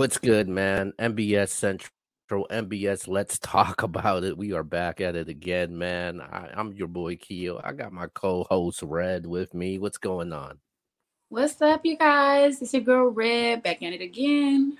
[0.00, 0.94] What's good, man?
[0.98, 3.06] NBS Central, NBS.
[3.06, 4.38] Let's talk about it.
[4.38, 6.22] We are back at it again, man.
[6.22, 7.60] I, am your boy Keo.
[7.62, 9.78] I got my co-host Red with me.
[9.78, 10.58] What's going on?
[11.28, 12.62] What's up, you guys?
[12.62, 14.78] It's your girl Red back at it again.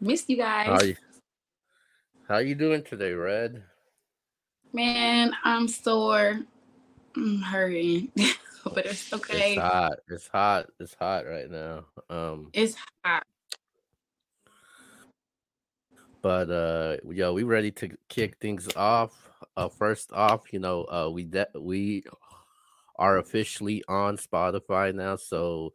[0.00, 0.68] Missed you guys.
[0.68, 0.96] How you,
[2.26, 3.62] how you doing today, Red?
[4.72, 6.40] Man, I'm sore.
[7.14, 8.10] I'm hurting.
[8.64, 9.52] but it's okay.
[9.52, 9.98] It's hot.
[10.08, 10.66] It's hot.
[10.80, 11.84] It's hot right now.
[12.08, 13.24] Um it's hot.
[16.24, 19.12] But uh yo, we ready to kick things off.
[19.58, 22.02] Uh first off, you know, uh we de- we
[22.96, 25.16] are officially on Spotify now.
[25.16, 25.74] So,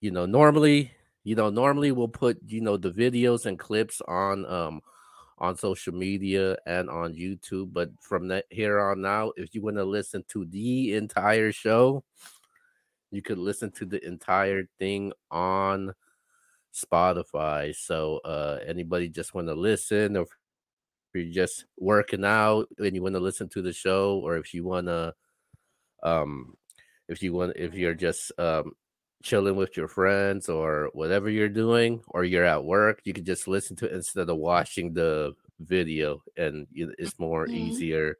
[0.00, 0.90] you know, normally,
[1.22, 4.80] you know, normally we'll put, you know, the videos and clips on um
[5.38, 7.72] on social media and on YouTube.
[7.72, 12.02] But from that here on now if you want to listen to the entire show,
[13.12, 15.94] you could listen to the entire thing on
[16.74, 17.74] Spotify.
[17.74, 20.28] So uh anybody just want to listen or if
[21.14, 24.64] you're just working out and you want to listen to the show or if you
[24.64, 25.14] want to
[26.02, 26.56] um
[27.08, 28.72] if you want if you're just um
[29.22, 33.48] chilling with your friends or whatever you're doing, or you're at work, you can just
[33.48, 37.54] listen to it instead of watching the video, and it's more mm-hmm.
[37.54, 38.18] easier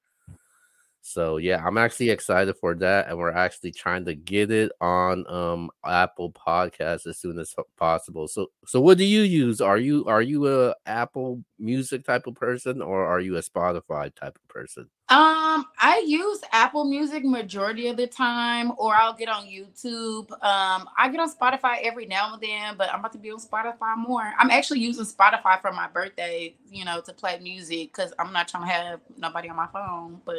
[1.04, 5.26] so yeah, I'm actually excited for that, and we're actually trying to get it on
[5.28, 8.28] um Apple Podcasts as soon as possible.
[8.28, 9.60] So so what do you use?
[9.60, 14.14] Are you are you a Apple Music type of person, or are you a Spotify
[14.14, 14.88] type of person?
[15.08, 20.30] Um, I use Apple Music majority of the time, or I'll get on YouTube.
[20.32, 23.40] Um, I get on Spotify every now and then, but I'm about to be on
[23.40, 24.32] Spotify more.
[24.38, 28.46] I'm actually using Spotify for my birthday, you know, to play music because I'm not
[28.46, 30.36] trying to have nobody on my phone, but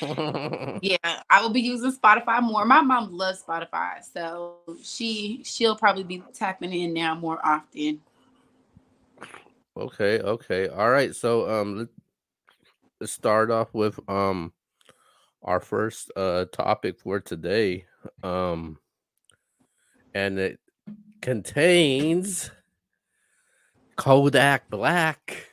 [0.82, 0.96] yeah,
[1.30, 2.64] I will be using Spotify more.
[2.64, 8.00] My mom loves Spotify, so she she'll probably be tapping in now more often.
[9.76, 10.68] Okay, okay.
[10.68, 11.14] All right.
[11.14, 11.88] So um
[13.00, 14.52] let's start off with um
[15.42, 17.84] our first uh topic for today.
[18.22, 18.78] Um
[20.14, 20.58] and it
[21.20, 22.50] contains
[23.96, 25.50] Kodak Black,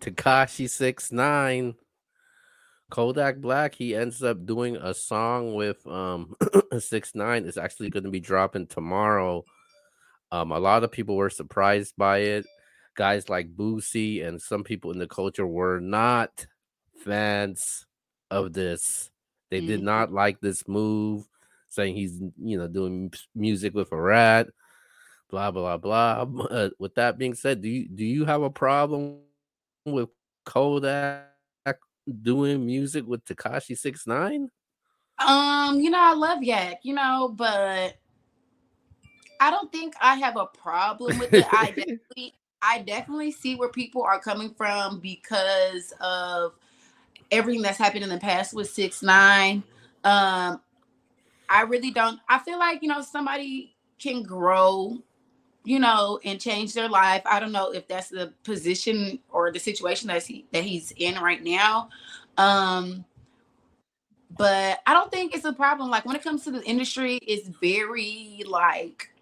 [0.00, 1.74] Tekashi Six Nine,
[2.90, 6.34] Kodak Black, he ends up doing a song with um
[6.78, 7.44] six nine.
[7.44, 9.44] It's actually going to be dropping tomorrow.
[10.30, 12.46] Um, a lot of people were surprised by it.
[12.94, 16.46] Guys like Boosie and some people in the culture were not
[17.04, 17.86] fans
[18.30, 19.10] of this.
[19.50, 19.66] They mm-hmm.
[19.66, 21.28] did not like this move,
[21.68, 24.48] saying he's you know doing music with a rat.
[25.28, 26.24] Blah blah blah.
[26.50, 29.18] Uh, with that being said, do you do you have a problem
[29.84, 30.08] with
[30.44, 31.35] Kodak?
[32.22, 34.50] Doing music with Tekashi Six Nine?
[35.18, 37.96] Um, you know, I love Yak, you know, but
[39.40, 41.46] I don't think I have a problem with it.
[41.50, 46.52] I definitely, I definitely see where people are coming from because of
[47.30, 49.62] everything that's happened in the past with Six Nine.
[50.04, 50.60] Um,
[51.48, 52.20] I really don't.
[52.28, 55.02] I feel like you know somebody can grow
[55.66, 57.22] you know, and change their life.
[57.26, 61.16] I don't know if that's the position or the situation that he that he's in
[61.16, 61.88] right now.
[62.38, 63.04] Um,
[64.38, 65.90] but I don't think it's a problem.
[65.90, 69.12] Like when it comes to the industry, it's very like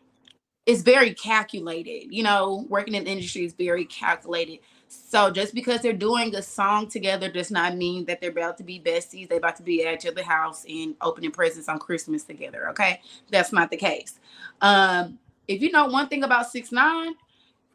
[0.67, 2.13] it's very calculated.
[2.15, 4.59] You know, working in the industry is very calculated.
[4.87, 8.65] So just because they're doing a song together does not mean that they're about to
[8.65, 9.31] be besties.
[9.31, 12.69] They're about to be at each other's house and opening presents on Christmas together.
[12.69, 13.01] Okay,
[13.31, 14.21] that's not the case.
[14.61, 15.19] Um,
[15.49, 17.15] if you know one thing about six nine,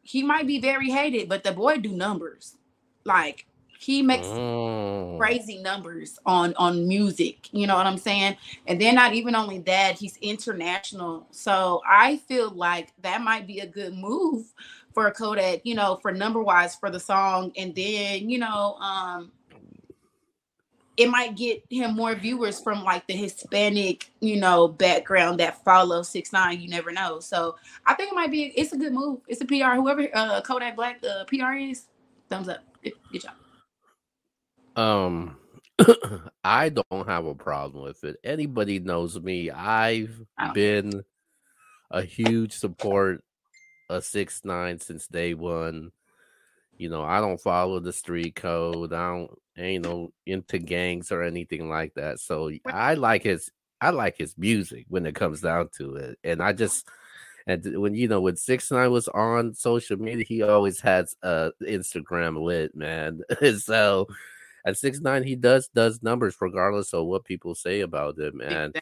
[0.02, 2.56] he might be very hated, but the boy do numbers.
[3.06, 3.46] Like
[3.79, 5.16] he makes oh.
[5.17, 7.47] crazy numbers on on music.
[7.53, 8.35] You know what I'm saying?
[8.67, 11.26] And then not even only that, he's international.
[11.32, 14.53] So I feel like that might be a good move
[14.93, 15.61] for a Kodak.
[15.64, 19.32] You know, for number wise for the song, and then you know, um,
[20.99, 26.03] it might get him more viewers from like the Hispanic, you know, background that follow
[26.03, 26.59] six nine.
[26.59, 27.22] You never know.
[27.22, 27.55] So
[27.85, 28.47] I think it might be.
[28.47, 29.22] It's a good move.
[29.29, 29.75] It's a PR.
[29.75, 31.85] Whoever uh, Kodak Black uh, PR is,
[32.29, 32.59] thumbs up.
[32.84, 33.34] Good, good job.
[34.75, 35.37] Um,
[36.43, 38.17] I don't have a problem with it.
[38.22, 39.49] Anybody knows me.
[39.52, 40.19] I've
[40.53, 41.05] been
[41.91, 43.23] a huge support
[43.90, 45.93] of six nine since day one.
[46.79, 48.93] You know, I don't follow the street code.
[48.93, 52.20] I don't ain't no into gangs or anything like that.
[52.20, 56.20] So I like his I like his music when it comes down to it.
[56.23, 56.87] And I just
[57.46, 61.49] and when you know when six nine was on social media, he always has uh
[61.61, 63.22] Instagram lit, man.
[63.58, 64.08] so
[64.66, 68.79] at six nine he does does numbers regardless of what people say about him, and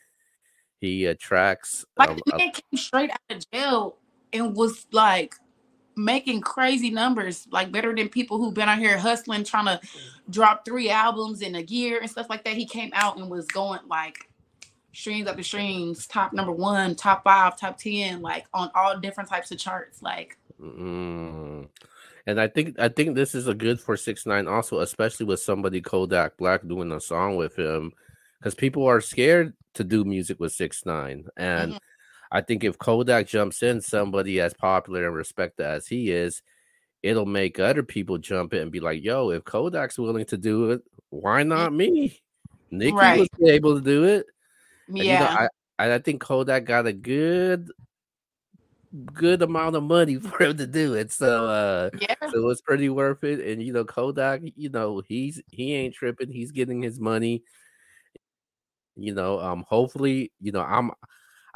[0.80, 3.98] he attracts like um, man came straight out of jail
[4.34, 5.34] and was like
[5.98, 9.82] making crazy numbers, like better than people who've been out here hustling, trying to
[10.30, 12.54] drop three albums in a year and stuff like that.
[12.54, 14.30] He came out and was going like
[14.94, 19.52] streams after streams, top number one, top five, top ten, like on all different types
[19.52, 20.02] of charts.
[20.02, 21.68] Like, mm.
[22.28, 25.40] and I think I think this is a good for six nine also, especially with
[25.40, 27.92] somebody Kodak Black doing a song with him,
[28.40, 31.72] because people are scared to do music with six nine and.
[31.72, 31.78] Mm-hmm
[32.32, 36.42] I think if Kodak jumps in, somebody as popular and respected as he is,
[37.04, 40.72] it'll make other people jump in and be like, "Yo, if Kodak's willing to do
[40.72, 42.22] it, why not me?"
[42.72, 43.20] Nicki right.
[43.20, 44.26] was able to do it.
[44.90, 45.48] Yeah, you know,
[45.80, 47.72] I, I think Kodak got a good
[49.14, 51.12] good amount of money for him to do it.
[51.12, 52.16] So uh yeah.
[52.32, 53.40] so it's pretty worth it.
[53.40, 57.44] And you know, Kodak, you know, he's he ain't tripping, he's getting his money.
[58.96, 60.92] You know, um, hopefully, you know, I'm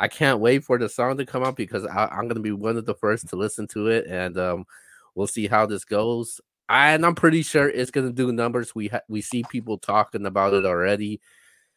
[0.02, 2.76] I can't wait for the song to come out because I, am to be one
[2.76, 4.66] of the first to listen to it, and um,
[5.14, 6.42] we'll see how this goes.
[6.68, 8.74] I, and I'm pretty sure it's to do numbers.
[8.74, 11.22] We ha- we see people talking about it already.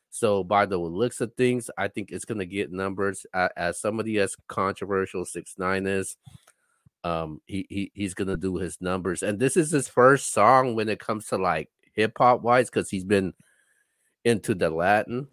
[0.09, 3.27] So by the looks of things, I think it's to get numbers.
[3.35, 6.17] As, as somebody as controversial six nine is,
[7.03, 9.23] um, he, he he's to do his numbers.
[9.23, 12.89] And this is his first song when it comes to like hip hop wise because
[12.89, 13.35] he's been
[14.25, 15.29] into the Latin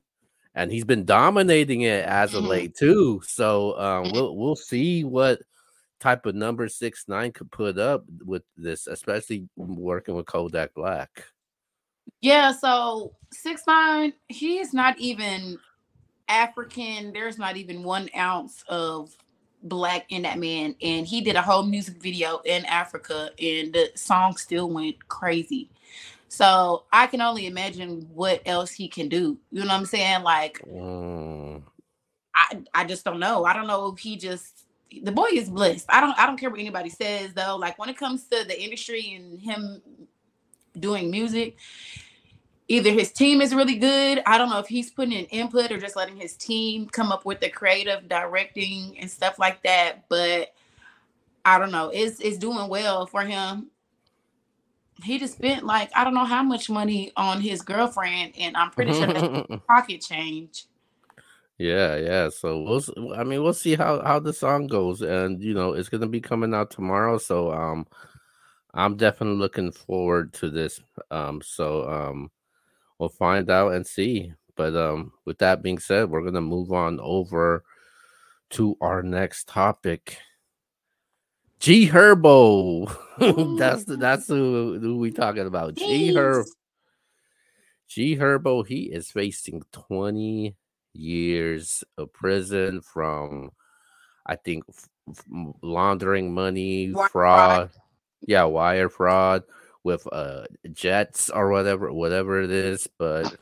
[0.56, 2.52] and he's been dominating it as of mm-hmm.
[2.52, 3.22] late too.
[3.26, 4.14] So um, mm-hmm.
[4.14, 5.42] we'll we'll see what
[6.00, 11.26] type of number six nine could put up with this, especially working with Kodak Black.
[12.22, 15.58] Yeah, so six nine, he's not even
[16.28, 17.14] African.
[17.14, 19.16] There's not even one ounce of
[19.64, 23.92] black in that man, and he did a whole music video in Africa, and the
[23.96, 25.70] song still went crazy.
[26.32, 29.38] So I can only imagine what else he can do.
[29.52, 30.24] You know what I'm saying?
[30.24, 31.62] Like, mm.
[32.34, 33.44] I I just don't know.
[33.44, 34.64] I don't know if he just
[35.04, 35.88] the boy is blessed.
[35.90, 37.58] I don't I don't care what anybody says though.
[37.58, 39.82] Like when it comes to the industry and him
[40.80, 41.58] doing music,
[42.70, 44.24] either his team is really good.
[44.26, 47.26] I don't know if he's putting in input or just letting his team come up
[47.26, 50.08] with the creative directing and stuff like that.
[50.08, 50.54] But
[51.44, 51.90] I don't know.
[51.94, 53.70] It's it's doing well for him
[55.04, 58.72] he just spent like I don't know how much money on his girlfriend, and I'm
[58.72, 60.66] pretty sure that pocket change.
[61.58, 62.30] Yeah, yeah.
[62.30, 63.14] So we'll.
[63.16, 66.22] I mean, we'll see how how the song goes, and you know, it's gonna be
[66.22, 67.18] coming out tomorrow.
[67.18, 67.86] So um,
[68.74, 70.80] I'm definitely looking forward to this.
[71.12, 72.32] Um, so um,
[72.98, 74.34] we'll find out and see.
[74.56, 77.64] But um, with that being said, we're gonna move on over
[78.52, 80.18] to our next topic.
[81.62, 82.92] G Herbo.
[83.60, 85.76] that's the, that's who, who we talking about.
[85.76, 86.46] G Herbo.
[87.88, 88.66] G Herbo.
[88.66, 90.56] He is facing 20
[90.94, 93.52] years of prison from,
[94.26, 94.90] I think, f-
[95.62, 97.70] laundering money, wire fraud.
[97.70, 97.82] fraud.
[98.22, 99.44] Yeah, wire fraud
[99.84, 102.88] with uh jets or whatever, whatever it is.
[102.98, 103.36] But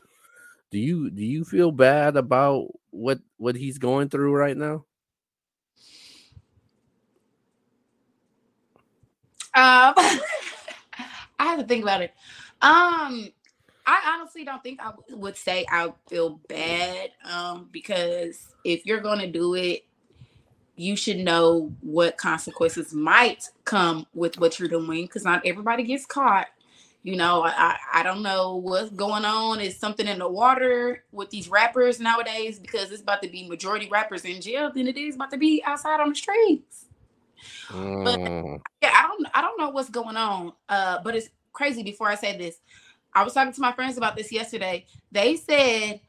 [0.70, 4.84] do you do you feel bad about what what he's going through right now?
[9.60, 9.94] Um,
[11.38, 12.14] I have to think about it.
[12.62, 13.28] Um,
[13.86, 17.10] I honestly don't think I would say I feel bad.
[17.30, 19.84] Um, because if you're gonna do it,
[20.76, 25.04] you should know what consequences might come with what you're doing.
[25.04, 26.46] Because not everybody gets caught.
[27.02, 29.60] You know, I I don't know what's going on.
[29.60, 32.58] Is something in the water with these rappers nowadays?
[32.58, 35.62] Because it's about to be majority rappers in jail than it is about to be
[35.66, 36.86] outside on the streets.
[37.68, 38.04] Mm.
[38.04, 38.20] But
[38.82, 40.52] yeah, I don't I don't know what's going on.
[40.68, 41.82] Uh, but it's crazy.
[41.82, 42.60] Before I say this,
[43.14, 44.86] I was talking to my friends about this yesterday.
[45.12, 46.00] They said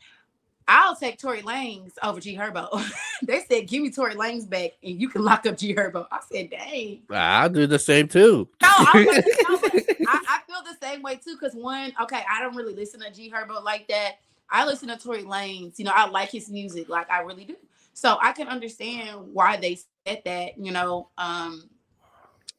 [0.68, 2.90] I'll take Tory Lanez over G Herbo.
[3.24, 6.20] they said, "Give me Tory Lanez back, and you can lock up G Herbo." I
[6.32, 8.48] said, "Dang." I'll do the same too.
[8.62, 9.24] No, I,
[10.08, 11.36] I, I feel the same way too.
[11.40, 14.20] Because one, okay, I don't really listen to G Herbo like that.
[14.50, 15.78] I listen to Tory Lanez.
[15.78, 17.56] You know, I like his music, like I really do.
[17.94, 21.10] So I can understand why they said that, you know.
[21.18, 21.70] Um,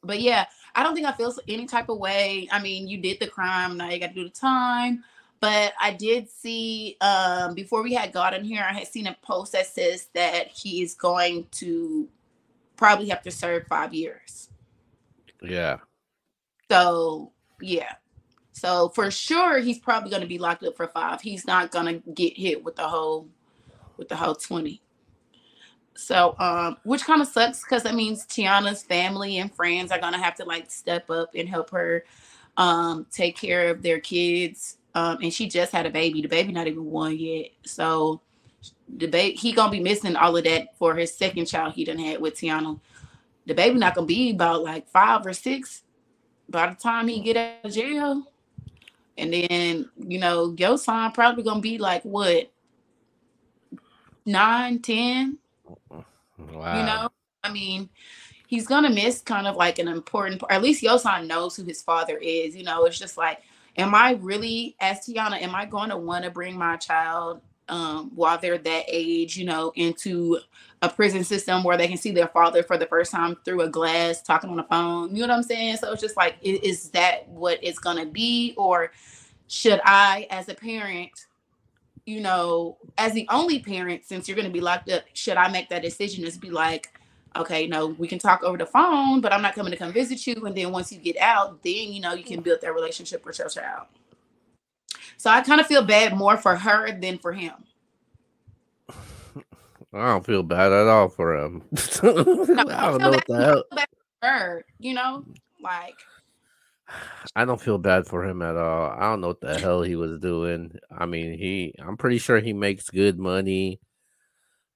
[0.03, 0.45] but yeah,
[0.75, 2.47] I don't think I feel any type of way.
[2.51, 5.03] I mean, you did the crime, now you got to do the time.
[5.39, 9.51] But I did see um, before we had gotten here, I had seen a post
[9.51, 12.07] that says that he is going to
[12.77, 14.49] probably have to serve five years.
[15.41, 15.79] Yeah.
[16.71, 17.95] So yeah.
[18.53, 21.19] So for sure, he's probably going to be locked up for five.
[21.19, 23.27] He's not going to get hit with the whole
[23.97, 24.81] with the whole twenty.
[25.95, 30.21] So, um, which kind of sucks because that means Tiana's family and friends are gonna
[30.21, 32.03] have to like step up and help her
[32.57, 34.77] um take care of their kids.
[34.95, 36.21] Um, and she just had a baby.
[36.21, 37.51] The baby not even one yet.
[37.65, 38.21] So
[38.97, 41.99] the baby he gonna be missing all of that for his second child he done
[41.99, 42.79] had with Tiana.
[43.45, 45.83] the baby not gonna be about like five or six
[46.49, 48.23] by the time he get out of jail.
[49.17, 52.51] And then, you know, your son probably gonna be like what
[54.25, 55.37] nine, ten.
[55.89, 56.79] Wow.
[56.79, 57.09] You know,
[57.43, 57.89] I mean,
[58.47, 60.51] he's gonna miss kind of like an important part.
[60.51, 62.55] At least Yosohn knows who his father is.
[62.55, 63.41] You know, it's just like,
[63.77, 68.11] am I really, as Tiana, am I going to want to bring my child um,
[68.13, 70.39] while they're that age, you know, into
[70.81, 73.69] a prison system where they can see their father for the first time through a
[73.69, 75.15] glass, talking on the phone.
[75.15, 75.77] You know what I'm saying?
[75.77, 78.91] So it's just like, is that what it's gonna be, or
[79.47, 81.25] should I, as a parent,
[82.05, 85.69] you know, as the only parent, since you're gonna be locked up, should I make
[85.69, 86.23] that decision?
[86.23, 86.99] Just be like,
[87.35, 90.25] okay, no, we can talk over the phone, but I'm not coming to come visit
[90.27, 90.45] you.
[90.45, 93.39] And then once you get out, then you know you can build that relationship with
[93.39, 93.87] your child.
[95.17, 97.53] So I kind of feel bad more for her than for him.
[99.93, 101.63] I don't feel bad at all for him.
[102.03, 103.63] no, I don't know what the hell.
[104.21, 105.25] Her, you know,
[105.61, 105.95] like
[107.35, 108.91] I don't feel bad for him at all.
[108.91, 110.77] I don't know what the hell he was doing.
[110.91, 113.79] I mean, he I'm pretty sure he makes good money.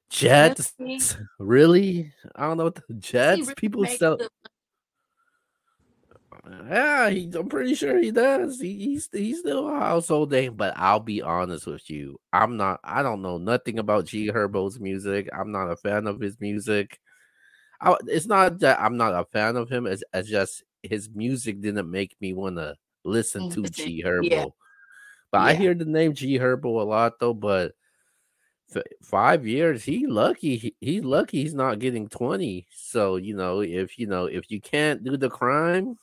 [0.09, 0.73] Jets,
[1.39, 2.13] really?
[2.35, 4.19] I don't know what the Jets really people sell.
[6.69, 8.61] Yeah, he, I'm pretty sure he does.
[8.61, 12.21] He, he's he's still a household name, but I'll be honest with you.
[12.31, 12.79] I'm not.
[12.85, 15.27] I don't know nothing about G Herbo's music.
[15.37, 16.99] I'm not a fan of his music.
[17.81, 19.87] I, it's not that I'm not a fan of him.
[19.87, 24.29] It's, it's just his music didn't make me want mm, to listen to G Herbo.
[24.29, 24.45] Yeah.
[25.31, 25.43] But yeah.
[25.43, 27.33] I hear the name G Herbo a lot though.
[27.33, 27.73] But
[29.01, 33.97] five years he lucky he, he's lucky he's not getting 20 so you know if
[33.97, 35.97] you know if you can't do the crime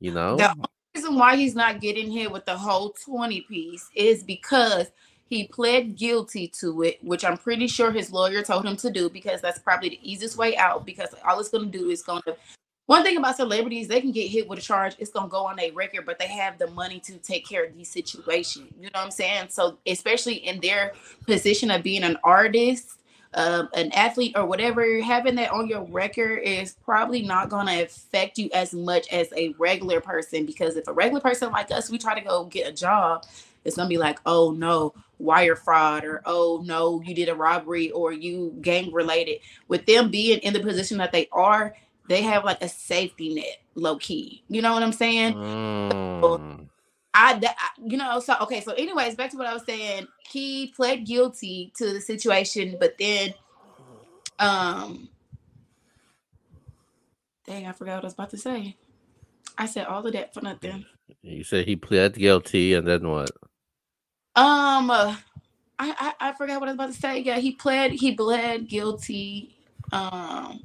[0.00, 0.54] you know the
[0.96, 4.88] reason why he's not getting hit with the whole 20 piece is because
[5.28, 9.08] he pled guilty to it which i'm pretty sure his lawyer told him to do
[9.08, 12.22] because that's probably the easiest way out because all it's going to do is going
[12.22, 12.36] to
[12.92, 14.94] one thing about celebrities, they can get hit with a charge.
[14.98, 17.74] It's gonna go on a record, but they have the money to take care of
[17.74, 18.70] these situations.
[18.78, 19.46] You know what I'm saying?
[19.48, 20.92] So especially in their
[21.26, 22.98] position of being an artist,
[23.32, 28.36] um, an athlete, or whatever, having that on your record is probably not gonna affect
[28.36, 30.44] you as much as a regular person.
[30.44, 33.24] Because if a regular person like us, we try to go get a job,
[33.64, 37.90] it's gonna be like, oh no, wire fraud, or oh no, you did a robbery,
[37.92, 39.38] or you gang related.
[39.68, 41.74] With them being in the position that they are,
[42.08, 44.42] they have like a safety net, low key.
[44.48, 45.34] You know what I'm saying?
[45.34, 46.20] Mm.
[46.22, 46.68] So
[47.14, 47.54] I,
[47.84, 48.60] you know, so okay.
[48.60, 50.08] So, anyways, back to what I was saying.
[50.30, 53.34] He pled guilty to the situation, but then,
[54.38, 55.08] um,
[57.46, 58.76] dang, I forgot what I was about to say.
[59.58, 60.86] I said all of that for nothing.
[61.20, 63.30] You said he pled guilty, and then what?
[64.34, 65.14] Um, uh,
[65.78, 67.18] I, I I forgot what I was about to say.
[67.18, 67.92] Yeah, he pled.
[67.92, 69.54] He bled guilty.
[69.92, 70.62] Um,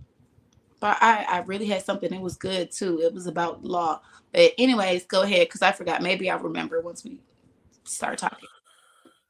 [0.79, 3.01] but I, I really had something that was good too.
[3.01, 4.01] It was about law.
[4.31, 6.01] But anyways, go ahead because I forgot.
[6.01, 7.19] Maybe I'll remember once we
[7.83, 8.47] start talking.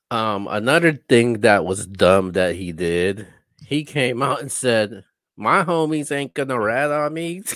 [0.09, 3.27] Um, another thing that was dumb that he did,
[3.65, 5.03] he came out and said,
[5.35, 7.43] My homies ain't gonna rat on me.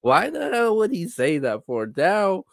[0.00, 1.90] Why the hell would he say that for?
[1.96, 2.44] Now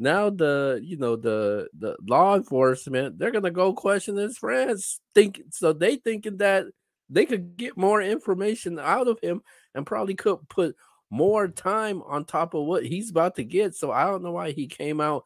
[0.00, 5.42] now the you know the the law enforcement they're gonna go question his friends think
[5.50, 6.64] so they thinking that
[7.10, 9.42] they could get more information out of him
[9.74, 10.76] and probably could put
[11.10, 13.74] more time on top of what he's about to get.
[13.74, 15.24] So I don't know why he came out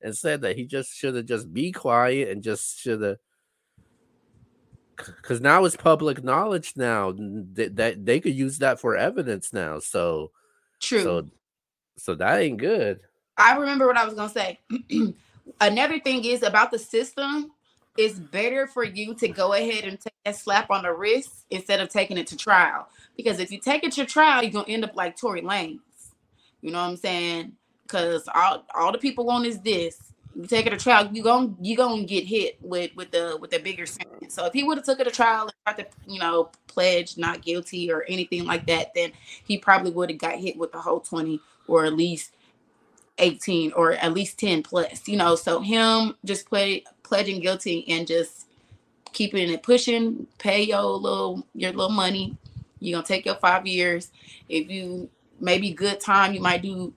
[0.00, 3.16] and said that he just should have just be quiet and just should have
[4.96, 7.12] because now it's public knowledge now
[7.54, 9.80] that, that they could use that for evidence now.
[9.80, 10.30] So
[10.80, 11.02] true.
[11.02, 11.30] So,
[11.96, 13.00] so that ain't good.
[13.36, 14.60] I remember what I was gonna say.
[15.60, 17.50] Another thing is about the system
[17.96, 21.80] it's better for you to go ahead and take that slap on the wrist instead
[21.80, 22.88] of taking it to trial.
[23.16, 25.78] Because if you take it to trial, you're gonna end up like Tory Lanez.
[26.60, 27.52] You know what I'm saying?
[27.82, 29.98] Because all, all the people want is this.
[30.34, 33.50] You take it to trial, you going you gonna get hit with with the with
[33.50, 34.34] the bigger sentence.
[34.34, 37.16] So if he would have took it to trial and tried to, you know, pledge
[37.16, 39.12] not guilty or anything like that, then
[39.44, 42.32] he probably would have got hit with the whole 20 or at least
[43.18, 45.36] 18 or at least 10 plus, you know.
[45.36, 48.48] So him just play pledging guilty and just
[49.12, 52.36] keeping it pushing, pay your little your little money.
[52.80, 54.10] You're gonna take your five years.
[54.48, 55.08] If you
[55.40, 56.92] maybe good time, you might do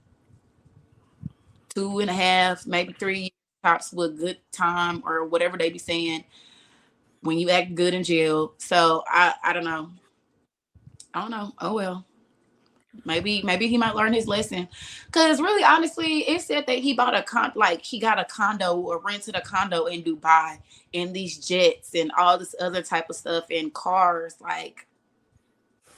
[1.69, 3.31] two and a half, maybe three
[3.63, 6.23] tops with good time or whatever they be saying
[7.21, 8.53] when you act good in jail.
[8.57, 9.91] So I I don't know.
[11.13, 11.53] I don't know.
[11.59, 12.06] Oh well.
[13.05, 14.67] Maybe maybe he might learn his lesson.
[15.11, 18.75] Cause really honestly, it said that he bought a con like he got a condo
[18.75, 20.59] or rented a condo in Dubai
[20.93, 24.35] and these jets and all this other type of stuff and cars.
[24.41, 24.87] Like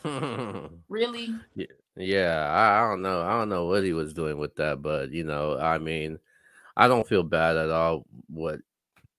[0.89, 1.35] really?
[1.55, 1.65] Yeah,
[1.95, 2.49] yeah.
[2.49, 3.21] I, I don't know.
[3.21, 6.19] I don't know what he was doing with that, but you know, I mean,
[6.77, 8.05] I don't feel bad at all.
[8.27, 8.59] What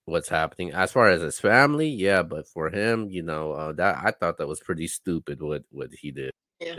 [0.06, 3.98] what's happening as far as his family, yeah, but for him, you know, uh, that
[4.02, 6.32] I thought that was pretty stupid what what he did.
[6.60, 6.74] Yeah.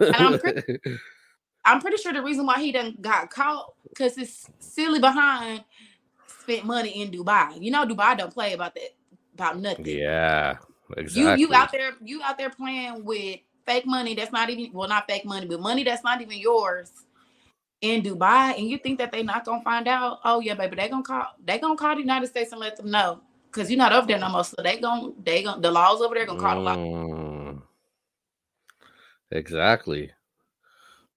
[0.00, 0.80] and I'm pretty,
[1.64, 5.64] I'm pretty sure the reason why he done got caught because it's silly behind
[6.26, 7.60] spent money in Dubai.
[7.62, 8.94] You know, Dubai don't play about that
[9.34, 9.86] about nothing.
[9.86, 10.56] Yeah,
[10.96, 11.42] exactly.
[11.42, 14.88] You you out there you out there playing with fake money that's not even well
[14.88, 16.90] not fake money but money that's not even yours
[17.80, 20.20] in Dubai and you think that they not gonna find out?
[20.24, 22.90] Oh yeah, baby, they gonna call they gonna call the United States and let them
[22.90, 24.44] know because you're not over there no more.
[24.44, 26.64] So they gonna they gonna the laws over there gonna call mm.
[26.64, 27.62] the law.
[29.30, 30.10] Exactly.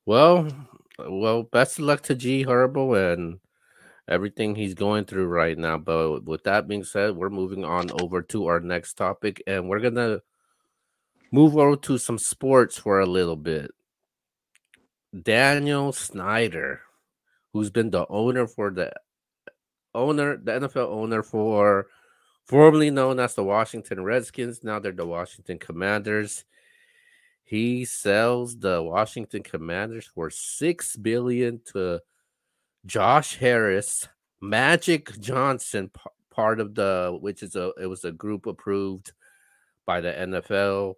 [0.05, 0.47] Well,
[0.99, 3.39] well, best of luck to G Herbo and
[4.07, 5.77] everything he's going through right now.
[5.77, 9.79] But with that being said, we're moving on over to our next topic, and we're
[9.79, 10.21] gonna
[11.31, 13.71] move over to some sports for a little bit.
[15.19, 16.81] Daniel Snyder,
[17.53, 18.91] who's been the owner for the
[19.95, 21.87] owner, the NFL owner for
[22.45, 24.63] formerly known as the Washington Redskins.
[24.63, 26.45] Now they're the Washington Commanders.
[27.53, 32.01] He sells the Washington Commanders for six billion to
[32.83, 34.07] Josh Harris,
[34.41, 35.91] Magic Johnson,
[36.31, 39.11] part of the which is a it was a group approved
[39.85, 40.95] by the NFL.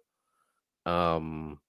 [0.90, 1.60] Um,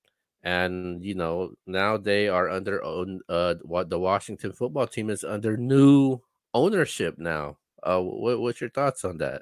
[0.41, 5.25] and you know now they are under own uh what the Washington football team is
[5.25, 6.22] under new
[6.53, 7.58] ownership now.
[7.84, 9.42] Uh, what, what's your thoughts on that?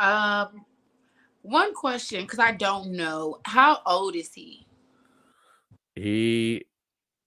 [0.00, 0.66] Um,
[1.46, 4.66] one question because I don't know how old is he.
[5.94, 6.66] He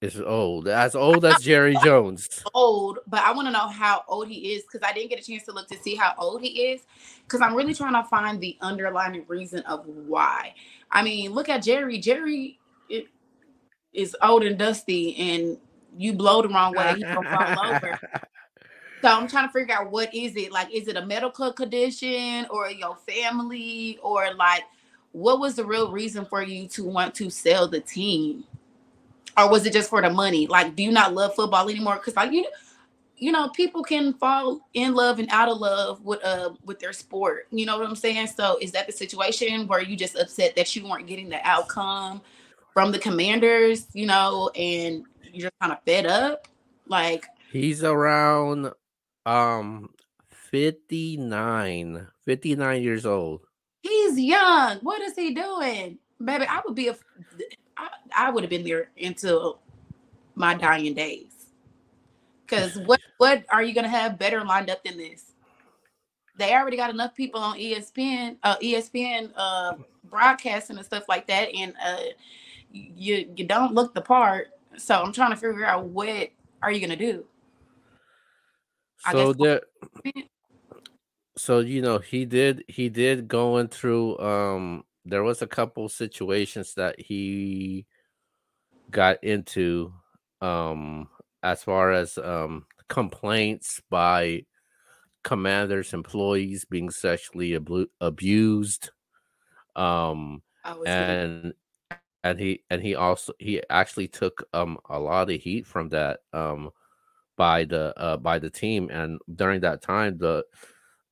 [0.02, 2.44] is old, as old as Jerry Jones.
[2.54, 5.24] Old, but I want to know how old he is because I didn't get a
[5.24, 6.82] chance to look to see how old he is
[7.24, 10.54] because I'm really trying to find the underlying reason of why.
[10.92, 11.98] I mean, look at Jerry.
[11.98, 13.08] Jerry it,
[13.94, 15.58] is old and dusty, and
[15.98, 18.00] you blow the wrong way, he will fall over.
[19.02, 20.74] So I'm trying to figure out what is it like?
[20.74, 24.64] Is it a medical condition or your family or like
[25.12, 28.44] what was the real reason for you to want to sell the team?
[29.38, 30.48] Or was it just for the money?
[30.48, 31.96] Like, do you not love football anymore?
[31.96, 32.46] Because like you
[33.20, 36.94] you know, people can fall in love and out of love with uh with their
[36.94, 37.48] sport.
[37.52, 38.28] You know what I'm saying?
[38.28, 42.22] So is that the situation where you just upset that you weren't getting the outcome
[42.74, 46.48] from the commanders, you know, and you're just kind of fed up?
[46.88, 48.72] Like he's around
[49.26, 49.90] um
[50.30, 53.42] 59, 59 years old.
[53.82, 54.80] He's young.
[54.80, 56.00] What is he doing?
[56.24, 56.98] Baby, I would be a
[57.78, 59.60] I, I would have been there until
[60.36, 61.48] my dying days.
[62.46, 65.32] Because what what are you gonna have better lined up than this?
[66.38, 69.74] They already got enough people on ESPN, uh, ESPN uh,
[70.06, 71.98] broadcasting and stuff like that, and uh,
[72.72, 74.50] you you don't look the part.
[74.78, 76.30] So I'm trying to figure out what
[76.62, 77.26] are you gonna do.
[79.00, 79.64] So that
[81.38, 86.74] so you know he did he did going through um there was a couple situations
[86.76, 87.86] that he
[88.90, 89.94] got into
[90.42, 91.08] um
[91.44, 94.46] as far as um, complaints by
[95.24, 98.92] commanders employees being sexually ab- abused
[99.76, 100.42] um
[100.86, 101.54] and
[102.24, 106.22] and he and he also he actually took um a lot of heat from that
[106.34, 106.72] um
[107.40, 110.44] by the uh by the team and during that time the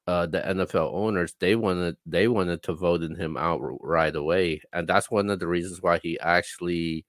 [0.07, 4.61] uh the NFL owners they wanted they wanted to vote in him out right away
[4.73, 7.05] and that's one of the reasons why he actually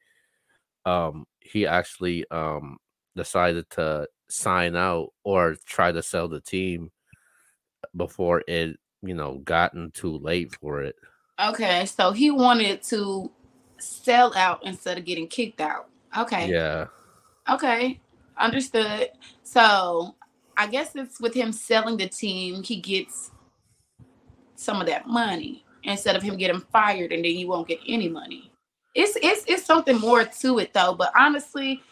[0.87, 2.79] um he actually um
[3.17, 6.91] decided to sign out or try to sell the team
[7.97, 10.95] before it, you know, gotten too late for it.
[11.41, 13.31] Okay, so he wanted to
[13.79, 15.89] sell out instead of getting kicked out.
[16.17, 16.51] Okay.
[16.51, 16.87] Yeah.
[17.49, 18.01] Okay.
[18.39, 19.11] Understood.
[19.43, 20.15] So
[20.57, 23.31] I guess it's with him selling the team, he gets
[24.57, 28.09] some of that money instead of him getting fired and then you won't get any
[28.09, 28.51] money.
[28.95, 30.95] It's it's it's something more to it though.
[30.95, 31.83] But honestly,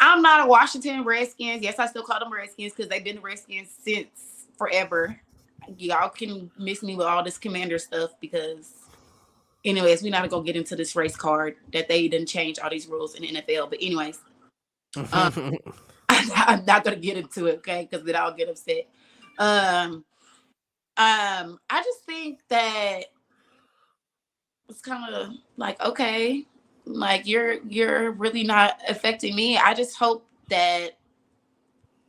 [0.00, 1.62] I'm not a Washington Redskins.
[1.62, 5.18] Yes, I still call them Redskins because they've been Redskins since forever.
[5.78, 8.72] Y'all can miss me with all this commander stuff because,
[9.64, 12.86] anyways, we're not gonna get into this race card that they didn't change all these
[12.86, 13.70] rules in the NFL.
[13.70, 14.20] But anyways,
[15.12, 15.56] um,
[16.08, 17.88] I'm not gonna get into it, okay?
[17.90, 18.88] Because then I'll get upset.
[19.38, 20.04] Um,
[20.98, 23.04] um, I just think that
[24.68, 26.44] it's kind of like okay,
[26.84, 29.58] like you're you're really not affecting me.
[29.58, 30.96] I just hope that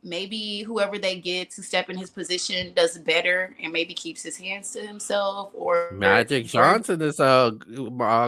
[0.02, 4.36] maybe whoever they get to step in his position does better and maybe keeps his
[4.36, 7.52] hands to himself or Magic Johnson is a,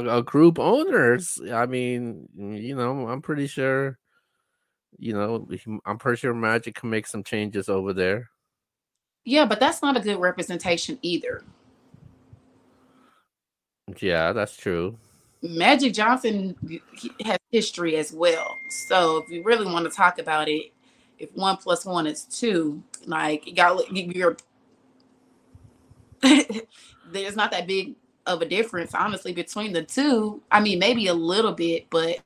[0.09, 1.41] a group owners.
[1.53, 3.99] I mean, you know, I'm pretty sure,
[5.01, 5.49] you know,
[5.87, 8.31] I'm pretty sure Magic can make some changes over there.
[9.25, 11.43] Yeah, but that's not a good representation either.
[13.99, 14.97] Yeah, that's true.
[15.43, 16.55] Magic Johnson
[17.25, 18.55] has history as well.
[18.89, 20.73] So if you really want to talk about it,
[21.19, 24.37] if one plus one is two, like you got you're
[27.11, 27.95] there's not that big
[28.27, 30.43] of a difference, honestly, between the two.
[30.51, 32.21] I mean, maybe a little bit, but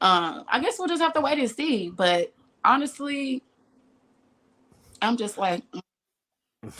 [0.00, 1.90] uh, I guess we'll just have to wait and see.
[1.90, 2.32] But
[2.64, 3.42] honestly,
[5.00, 5.80] I'm just like, mm.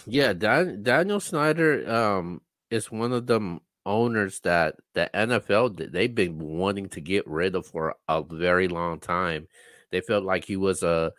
[0.07, 6.38] yeah, Dan- Daniel Snyder um, is one of them owners that the NFL they've been
[6.40, 9.46] wanting to get rid of for a very long time.
[9.90, 11.12] They felt like he was a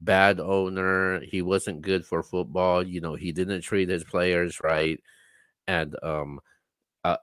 [0.00, 1.20] bad owner.
[1.20, 2.82] He wasn't good for football.
[2.82, 5.00] You know, he didn't treat his players right,
[5.66, 6.40] and um,
[7.04, 7.16] uh,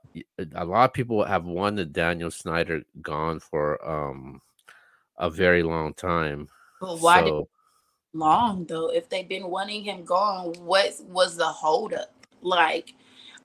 [0.55, 4.41] a lot of people have wanted Daniel Snyder gone for um
[5.17, 6.47] a very long time.
[6.81, 8.91] But why so, did long though?
[8.91, 12.13] If they've been wanting him gone, what was the holdup?
[12.41, 12.93] Like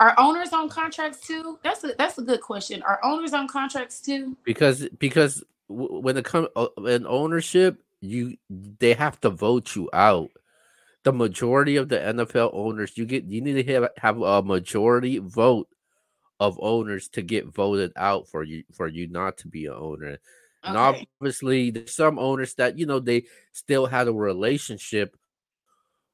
[0.01, 1.59] are owners on contracts too?
[1.63, 2.83] That's a that's a good question.
[2.83, 4.37] Are owners on contracts too?
[4.45, 10.31] Because because when it comes uh, in ownership, you they have to vote you out.
[11.03, 15.19] The majority of the NFL owners, you get you need to have have a majority
[15.19, 15.69] vote
[16.41, 20.13] of owners to get voted out for you for you not to be an owner.
[20.13, 20.19] Okay.
[20.65, 25.17] And obviously, there's some owners that you know they still had a relationship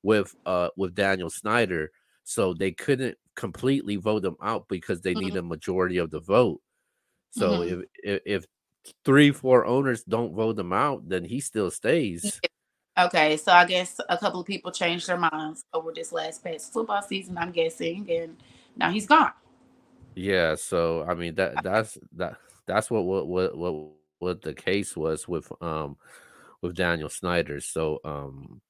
[0.02, 1.92] with uh with Daniel Snyder,
[2.24, 5.26] so they couldn't completely vote them out because they mm-hmm.
[5.26, 6.60] need a majority of the vote.
[7.30, 7.80] So mm-hmm.
[7.80, 8.46] if, if, if
[9.04, 12.40] three four owners don't vote them out, then he still stays.
[12.98, 16.72] Okay, so I guess a couple of people changed their minds over this last past
[16.72, 17.36] football season.
[17.36, 18.36] I'm guessing, and
[18.74, 19.32] now he's gone.
[20.16, 24.96] Yeah, so I mean that that's that that's what what what what, what the case
[24.96, 25.98] was with um
[26.62, 27.60] with Daniel Snyder.
[27.60, 28.62] So um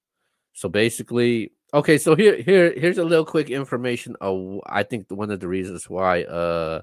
[0.53, 4.17] so basically Okay, so here here here's a little quick information.
[4.21, 6.83] Of, I think one of the reasons why uh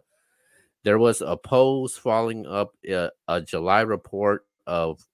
[0.84, 5.06] there was a post following up a, uh, a July report of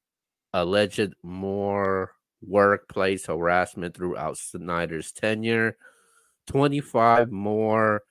[0.54, 5.78] alleged more workplace harassment throughout Snyder's tenure.
[6.48, 8.04] 25 more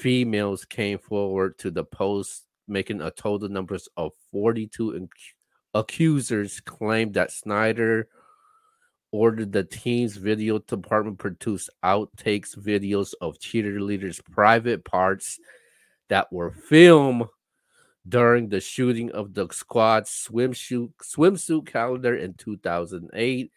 [0.00, 5.08] females came forward to the post, making a total numbers of 42
[5.74, 8.08] accusers claimed that Snyder
[9.12, 15.38] ordered the team's video department produce outtakes videos of cheerleaders' private parts
[16.08, 17.24] that were filmed
[18.08, 23.52] during the shooting of the squad's swimsuit swimsuit calendar in 2008.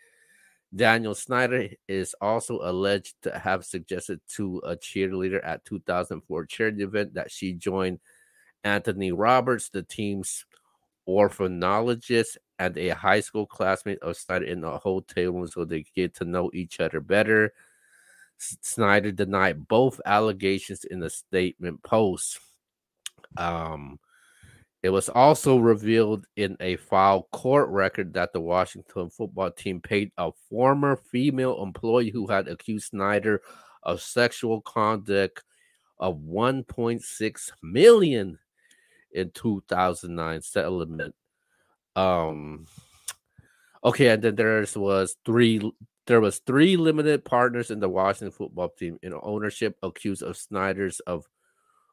[0.76, 7.14] Daniel Snyder is also alleged to have suggested to a cheerleader at 2004 charity event
[7.14, 8.00] that she join
[8.64, 10.46] Anthony Roberts, the team's
[11.08, 16.16] orphanologist, and a high school classmate of Snyder in a hotel room so they get
[16.16, 17.54] to know each other better.
[18.38, 22.40] Snyder denied both allegations in a statement post.
[23.38, 24.00] Um,
[24.84, 30.12] it was also revealed in a file court record that the Washington football team paid
[30.18, 33.42] a former female employee who had accused Snyder
[33.82, 35.42] of sexual conduct
[36.00, 38.38] of 1.6 million
[39.14, 41.16] in 2009 settlement.
[41.96, 42.66] Um
[43.84, 45.72] okay and then there was three
[46.08, 51.00] there was three limited partners in the washington football team in ownership accused of snyder's
[51.02, 51.26] of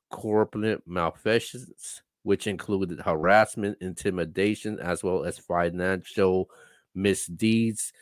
[0.08, 6.50] corporate malfeasance which included harassment intimidation as well as financial
[6.94, 7.92] misdeeds.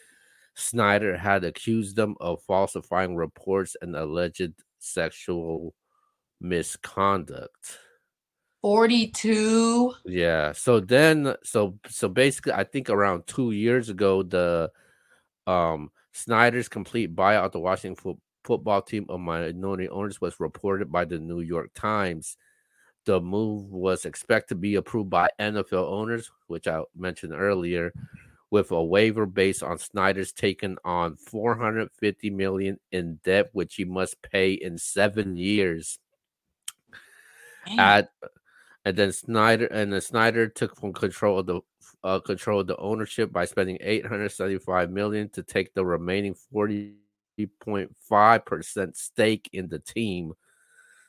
[0.54, 5.74] Snyder had accused them of falsifying reports and alleged sexual
[6.40, 7.78] misconduct.
[8.62, 14.68] 42 yeah so then so so basically i think around two years ago the
[15.46, 20.90] um snyder's complete buyout of the washington fo- football team of minority owners was reported
[20.90, 22.37] by the new york times
[23.04, 27.92] the move was expected to be approved by nfl owners which i mentioned earlier
[28.50, 34.20] with a waiver based on snyder's taken on 450 million in debt which he must
[34.22, 35.98] pay in seven years
[37.78, 38.11] at
[38.84, 41.61] and then Snyder and then Snyder took from control of the
[42.04, 48.96] uh, control of the ownership by spending 875 million to take the remaining 40.5 percent
[48.96, 50.32] stake in the team.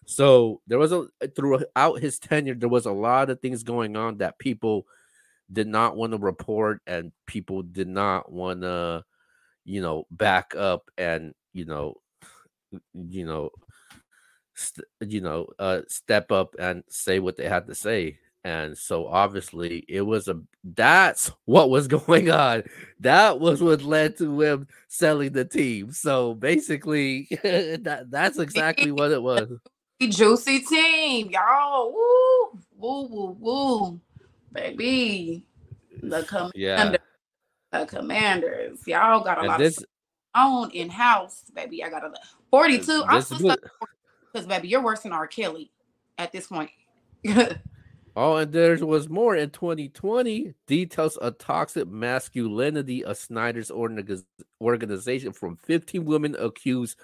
[0.09, 4.17] So there was a throughout his tenure, there was a lot of things going on
[4.17, 4.87] that people
[5.53, 9.03] did not want to report and people did not want to
[9.65, 11.93] you know back up and you know
[12.93, 13.51] you know
[14.55, 18.17] st- you know uh step up and say what they had to say.
[18.43, 22.63] And so obviously it was a that's what was going on.
[22.99, 25.91] That was what led to him selling the team.
[25.91, 29.51] So basically that that's exactly what it was
[30.07, 31.93] juicy team y'all.
[31.93, 34.01] Woo woo woo woo.
[34.51, 35.45] Baby
[36.01, 36.95] the commander yeah.
[37.71, 38.79] the commanders.
[38.87, 39.85] Y'all got a and lot this, of
[40.35, 41.83] own in house baby.
[41.83, 42.11] I got a
[42.51, 43.55] 42 i'm still
[44.31, 45.27] because baby you're worse than r.
[45.27, 45.71] Kelly
[46.17, 46.71] at this point.
[48.15, 50.53] Oh, and there was more in 2020.
[50.67, 56.97] Details of toxic masculinity of Snyder's organization from 15 women accused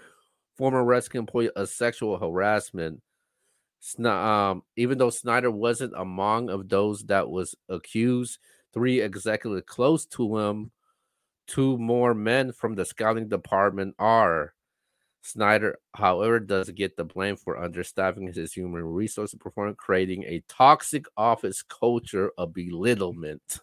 [0.56, 3.02] former rescue employee of sexual harassment.
[4.04, 8.40] Um, even though Snyder wasn't among of those that was accused,
[8.74, 10.72] three executives close to him,
[11.48, 14.54] two more men from the scouting department are.
[15.22, 21.06] Snyder, however, does get the blame for understaffing his human resources performance, creating a toxic
[21.18, 23.60] office culture of belittlement.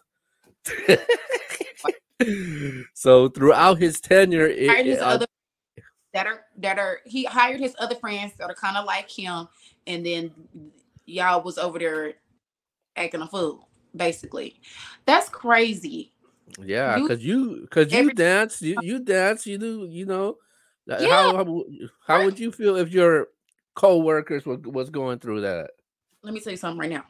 [2.93, 5.27] so throughout his tenure, it, his uh, other,
[6.13, 9.47] that are that are he hired his other friends that are kind of like him,
[9.87, 10.31] and then
[11.05, 12.13] y'all was over there
[12.95, 14.61] acting a fool, basically.
[15.05, 16.13] That's crazy.
[16.59, 18.81] Yeah, because you because you, you dance, you uh-huh.
[18.83, 20.37] you dance, you do, you know
[20.89, 21.09] uh, yeah.
[21.09, 21.63] How, how,
[22.05, 23.27] how would you feel if your
[23.75, 25.71] co-workers were, was going through that?
[26.21, 27.05] Let me tell you something right now.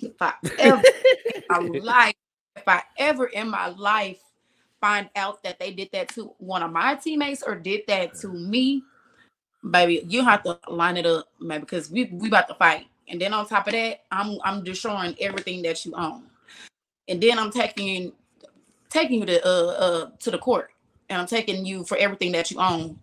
[0.00, 0.82] If I ever
[1.36, 2.14] in my life,
[2.56, 4.20] if I ever in my life
[4.82, 8.28] find out that they did that to one of my teammates or did that to
[8.28, 8.82] me,
[9.70, 12.88] baby, you have to line it up, man, because we we about to fight.
[13.08, 16.24] And then on top of that, I'm I'm destroying everything that you own.
[17.08, 18.12] And then I'm taking
[18.90, 20.72] taking you to uh uh to the court
[21.08, 22.98] and I'm taking you for everything that you own.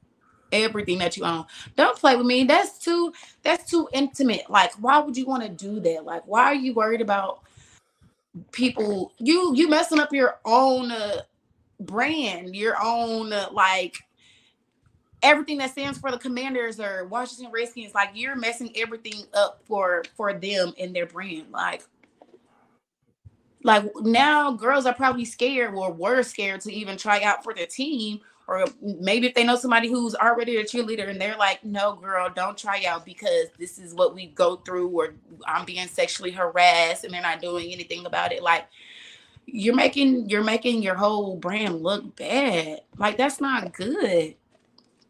[0.51, 1.45] Everything that you own.
[1.75, 2.43] Don't play with me.
[2.43, 4.49] That's too that's too intimate.
[4.49, 6.03] Like, why would you want to do that?
[6.03, 7.41] Like, why are you worried about
[8.51, 11.21] people you you messing up your own uh,
[11.79, 13.97] brand, your own uh, like
[15.21, 20.03] everything that stands for the commanders or Washington Redskins, like you're messing everything up for
[20.15, 21.51] for them and their brand.
[21.51, 21.83] Like
[23.63, 27.65] like now girls are probably scared or were scared to even try out for the
[27.65, 31.93] team or maybe if they know somebody who's already a cheerleader and they're like no
[31.93, 35.13] girl don't try out because this is what we go through or
[35.45, 38.65] i'm being sexually harassed and they're not doing anything about it like
[39.53, 44.35] you're making you're making your whole brand look bad like that's not good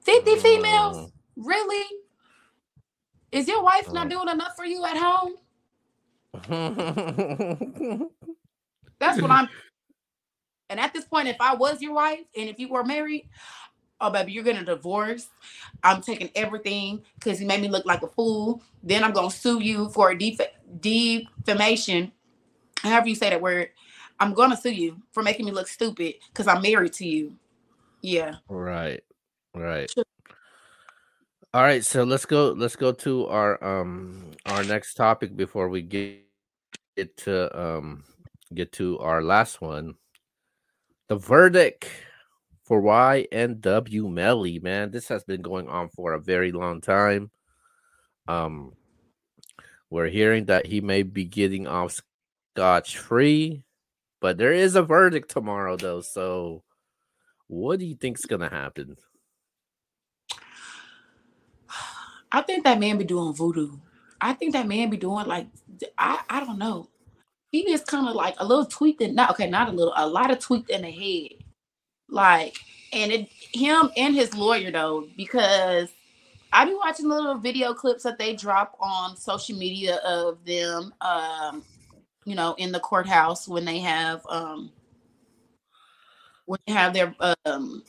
[0.02, 1.12] 50 females mm.
[1.36, 1.86] really
[3.32, 4.12] is your wife not mm.
[4.12, 5.36] doing enough for you at home
[9.00, 9.50] That's what I'm.
[10.72, 13.28] And at this point, if I was your wife and if you were married,
[14.00, 15.28] oh baby, you're gonna divorce.
[15.84, 18.62] I'm taking everything because you made me look like a fool.
[18.84, 20.42] Then I'm gonna sue you for a def-
[20.80, 22.12] defamation,
[22.84, 23.70] however you say that word.
[24.20, 27.36] I'm gonna sue you for making me look stupid because I'm married to you.
[28.02, 28.36] Yeah.
[28.48, 29.02] Right.
[29.56, 29.92] Right.
[31.52, 32.52] All right, so let's go.
[32.52, 36.20] Let's go to our um our next topic before we get
[36.96, 38.04] get to um
[38.54, 39.96] get to our last one.
[41.08, 41.90] The verdict
[42.66, 44.92] for YNW Melly, man.
[44.92, 47.32] This has been going on for a very long time.
[48.28, 48.74] Um,
[49.90, 52.00] we're hearing that he may be getting off
[52.54, 53.64] scotch free,
[54.22, 56.02] but there is a verdict tomorrow, though.
[56.02, 56.64] So,
[57.48, 58.96] what do you think's gonna happen?
[62.32, 63.78] I think that man be doing voodoo.
[64.22, 65.48] I think that man be doing like
[65.98, 66.90] I I don't know
[67.52, 70.08] he is kind of like a little tweaked in not okay, not a little, a
[70.08, 71.44] lot of tweaked in the head.
[72.08, 72.58] Like,
[72.94, 75.90] and it him and his lawyer though, because
[76.54, 81.64] I be watching little video clips that they drop on social media of them um,
[82.30, 84.72] you know, in the courthouse when they have um
[86.46, 87.16] when they have their
[87.46, 87.84] um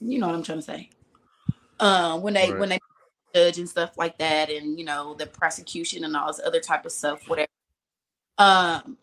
[0.00, 0.90] you know what I'm trying to say.
[1.78, 2.58] Uh, when they right.
[2.58, 2.78] when they
[3.34, 6.84] judge and stuff like that and you know the prosecution and all this other type
[6.84, 7.46] of stuff whatever
[8.40, 8.96] um,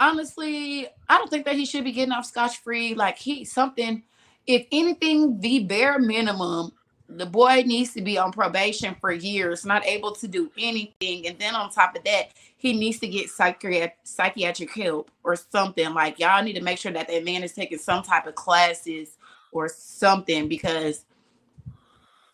[0.00, 2.94] honestly, I don't think that he should be getting off scotch free.
[2.94, 4.02] Like he something,
[4.46, 6.72] if anything, the bare minimum,
[7.08, 11.26] the boy needs to be on probation for years, not able to do anything.
[11.26, 15.94] And then on top of that, he needs to get psychiatric psychiatric help or something.
[15.94, 19.16] Like y'all need to make sure that that man is taking some type of classes
[19.52, 21.04] or something because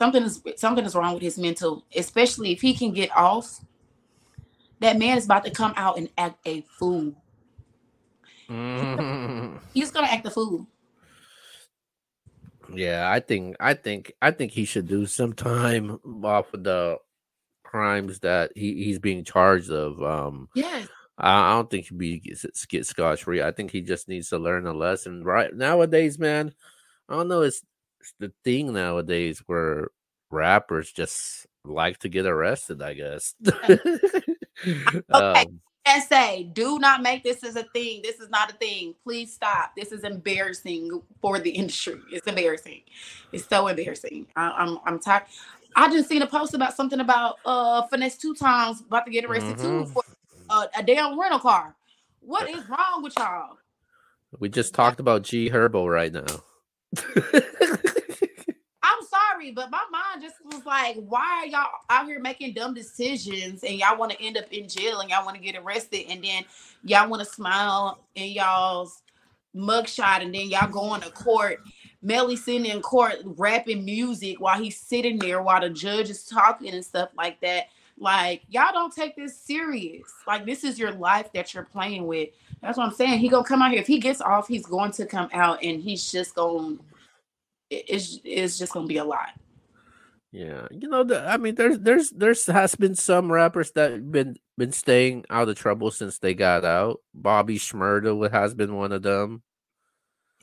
[0.00, 3.60] something is something is wrong with his mental, especially if he can get off
[4.82, 7.14] that man is about to come out and act a fool.
[8.48, 9.56] Mm-hmm.
[9.72, 10.66] He's gonna act a fool.
[12.74, 16.98] Yeah, I think I think I think he should do some time off of the
[17.64, 20.02] crimes that he, he's being charged of.
[20.02, 20.88] Um yes.
[21.18, 23.42] I, I don't think he'd be get, get scotch free.
[23.42, 25.24] I think he just needs to learn a lesson.
[25.24, 26.52] Right nowadays, man,
[27.08, 27.42] I don't know.
[27.42, 27.62] It's,
[28.00, 29.88] it's the thing nowadays where
[30.30, 32.82] rappers just like to get arrested.
[32.82, 33.34] I guess.
[33.46, 33.78] okay.
[35.10, 38.02] Um, and say, do not make this as a thing.
[38.02, 38.94] This is not a thing.
[39.02, 39.72] Please stop.
[39.76, 42.00] This is embarrassing for the industry.
[42.10, 42.82] It's embarrassing.
[43.32, 44.26] It's so embarrassing.
[44.36, 45.24] I, am I'm, I'm tired.
[45.74, 49.84] I just seen a post about something about uh Finesse2Tymes about to get arrested mm-hmm.
[49.84, 50.02] too for
[50.50, 51.74] uh, a damn rental car.
[52.20, 53.56] What is wrong with y'all?
[54.38, 56.42] We just talked about G Herbo right now.
[59.42, 63.62] sorry, but my mind just was like, why are y'all out here making dumb decisions
[63.64, 66.22] and y'all want to end up in jail and y'all want to get arrested and
[66.22, 66.44] then
[66.84, 69.02] y'all want to smile in y'all's
[69.54, 71.60] mugshot and then y'all going to court.
[72.04, 76.74] Melly sitting in court rapping music while he's sitting there while the judge is talking
[76.74, 77.68] and stuff like that.
[77.96, 80.12] Like y'all don't take this serious.
[80.26, 82.30] Like this is your life that you're playing with.
[82.60, 83.20] That's what I'm saying.
[83.20, 83.80] He gonna come out here.
[83.80, 86.80] If he gets off, he's going to come out and he's just going
[87.72, 89.30] it's it's just gonna be a lot.
[90.32, 94.36] Yeah, you know, the, I mean, there's there's there's has been some rappers that been
[94.56, 97.00] been staying out of trouble since they got out.
[97.12, 99.42] Bobby Shmurda has been one of them.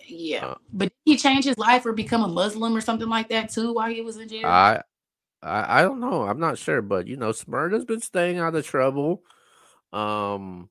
[0.07, 3.49] Yeah, uh, but he changed his life or become a Muslim or something like that
[3.49, 4.45] too while he was in jail.
[4.45, 4.81] I,
[5.41, 6.23] I, I don't know.
[6.23, 9.23] I'm not sure, but you know, Shmurda's been staying out of trouble.
[9.91, 10.69] Um,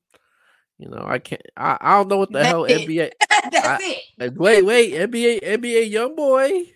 [0.79, 1.42] you know, I can't.
[1.57, 2.88] I, I don't know what the hell it.
[2.88, 3.11] NBA.
[3.53, 4.37] That's I, it.
[4.37, 6.73] Wait, wait, NBA, NBA YoungBoy.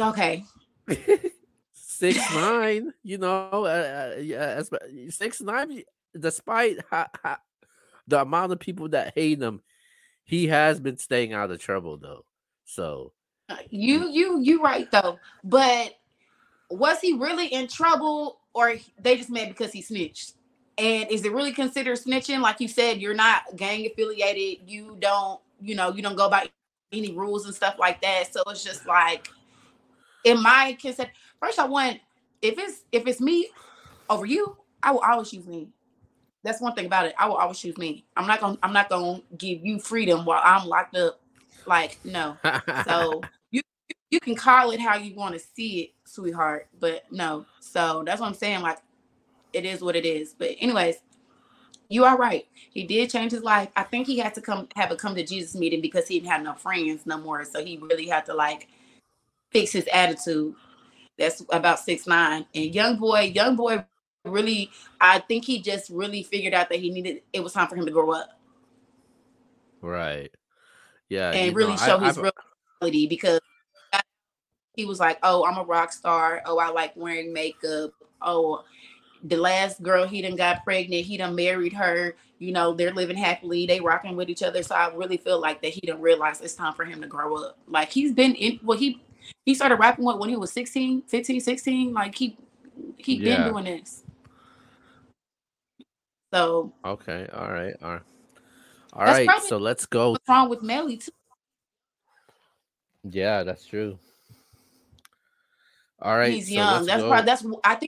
[0.00, 0.44] Okay.
[1.72, 2.92] six nine.
[3.02, 5.84] You know, uh, uh, 6ix9ine.
[6.18, 6.78] Despite
[8.08, 9.60] the amount of people that hate him,
[10.24, 12.24] he has been staying out of trouble though.
[12.64, 13.12] So
[13.48, 15.18] uh, you, you, you right though.
[15.44, 15.94] But
[16.70, 20.32] was he really in trouble, or they just mad because he snitched?
[20.78, 22.40] And is it really considered snitching?
[22.40, 24.68] Like you said, you're not gang affiliated.
[24.68, 26.48] You don't, you know, you don't go by
[26.92, 28.32] any rules and stuff like that.
[28.32, 29.28] So it's just like,
[30.26, 31.10] in my consent.
[31.40, 32.00] First, I want
[32.42, 33.48] if it's if it's me
[34.10, 35.68] over you, I will always choose me.
[36.42, 37.14] That's one thing about it.
[37.18, 38.04] I will always choose me.
[38.16, 41.20] I'm not gonna I'm not gonna give you freedom while I'm locked up.
[41.64, 42.36] Like no.
[42.84, 43.62] so you
[44.10, 46.68] you can call it how you want to see it, sweetheart.
[46.78, 47.46] But no.
[47.60, 48.62] So that's what I'm saying.
[48.62, 48.78] Like
[49.52, 50.34] it is what it is.
[50.36, 50.96] But anyways,
[51.88, 52.46] you are right.
[52.70, 53.68] He did change his life.
[53.76, 56.32] I think he had to come have a come to Jesus meeting because he didn't
[56.32, 57.44] have no friends no more.
[57.44, 58.68] So he really had to like
[59.52, 60.54] fix his attitude.
[61.18, 62.46] That's about 6ix9ine.
[62.54, 63.84] And YoungBoy, young boy
[64.24, 67.76] really, I think he just really figured out that he needed it was time for
[67.76, 68.38] him to grow up.
[69.80, 70.30] Right.
[71.08, 71.30] Yeah.
[71.30, 72.32] And really know, show I, his real
[72.80, 73.40] reality because
[74.74, 76.42] he was like, Oh, I'm a rock star.
[76.44, 77.92] Oh, I like wearing makeup.
[78.20, 78.64] Oh,
[79.24, 82.16] the last girl he done got pregnant, he done married her.
[82.38, 84.62] You know, they're living happily, they rocking with each other.
[84.62, 87.36] So I really feel like that he didn't realize it's time for him to grow
[87.36, 87.58] up.
[87.66, 89.02] Like he's been in well, he
[89.44, 91.92] he started rapping what when he was 16, 15, 16.
[91.92, 92.36] Like he
[92.98, 93.44] he yeah.
[93.44, 94.02] been doing this.
[96.32, 98.02] So okay, all right, all right,
[98.92, 99.28] all right.
[99.42, 100.10] So let's go.
[100.10, 101.12] What's wrong with Melly too?
[103.10, 103.98] Yeah, that's true.
[106.00, 106.84] All right, he's so young.
[106.84, 107.08] That's go.
[107.08, 107.85] probably that's I think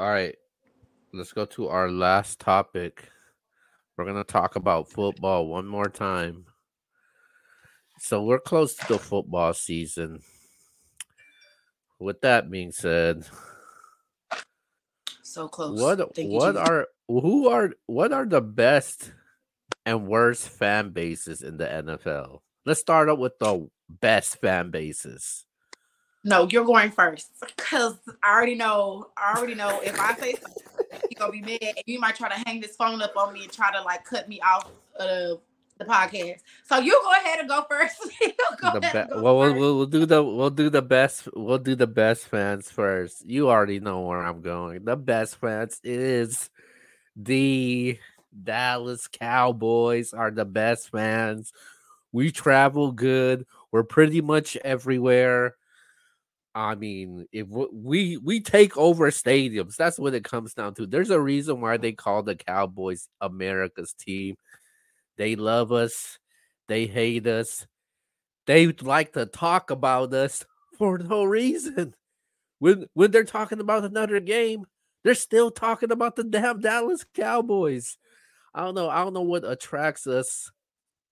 [0.00, 0.34] All right,
[1.12, 3.10] let's go to our last topic.
[3.98, 6.46] We're gonna talk about football one more time.
[7.98, 10.22] So we're close to the football season.
[11.98, 13.26] With that being said,
[15.20, 15.78] so close.
[15.78, 19.12] What Thank what are who are what are the best
[19.84, 22.40] and worst fan bases in the NFL?
[22.64, 25.44] Let's start up with the best fan bases.
[26.22, 29.08] No, you're going first because I already know.
[29.16, 31.74] I already know if I say something, you're gonna be mad.
[31.86, 34.28] You might try to hang this phone up on me and try to like cut
[34.28, 35.40] me off of
[35.78, 36.40] the podcast.
[36.64, 37.96] So you go ahead and go first.
[38.60, 41.28] go be- go well, we we'll, we'll do the we'll do the best.
[41.34, 43.26] We'll do the best fans first.
[43.26, 44.84] You already know where I'm going.
[44.84, 46.50] The best fans is
[47.16, 47.98] the
[48.44, 51.52] Dallas Cowboys are the best fans.
[52.12, 53.46] We travel good.
[53.72, 55.56] We're pretty much everywhere.
[56.54, 60.86] I mean, if we we take over stadiums, that's what it comes down to.
[60.86, 64.36] There's a reason why they call the Cowboys America's team.
[65.16, 66.18] They love us,
[66.68, 67.66] they hate us,
[68.46, 70.44] they like to talk about us
[70.78, 71.94] for no reason.
[72.58, 74.66] When when they're talking about another game,
[75.04, 77.98] They're still talking about the damn Dallas Cowboys.
[78.54, 78.90] I don't know.
[78.90, 80.50] I don't know what attracts us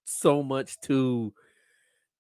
[0.05, 1.33] so much to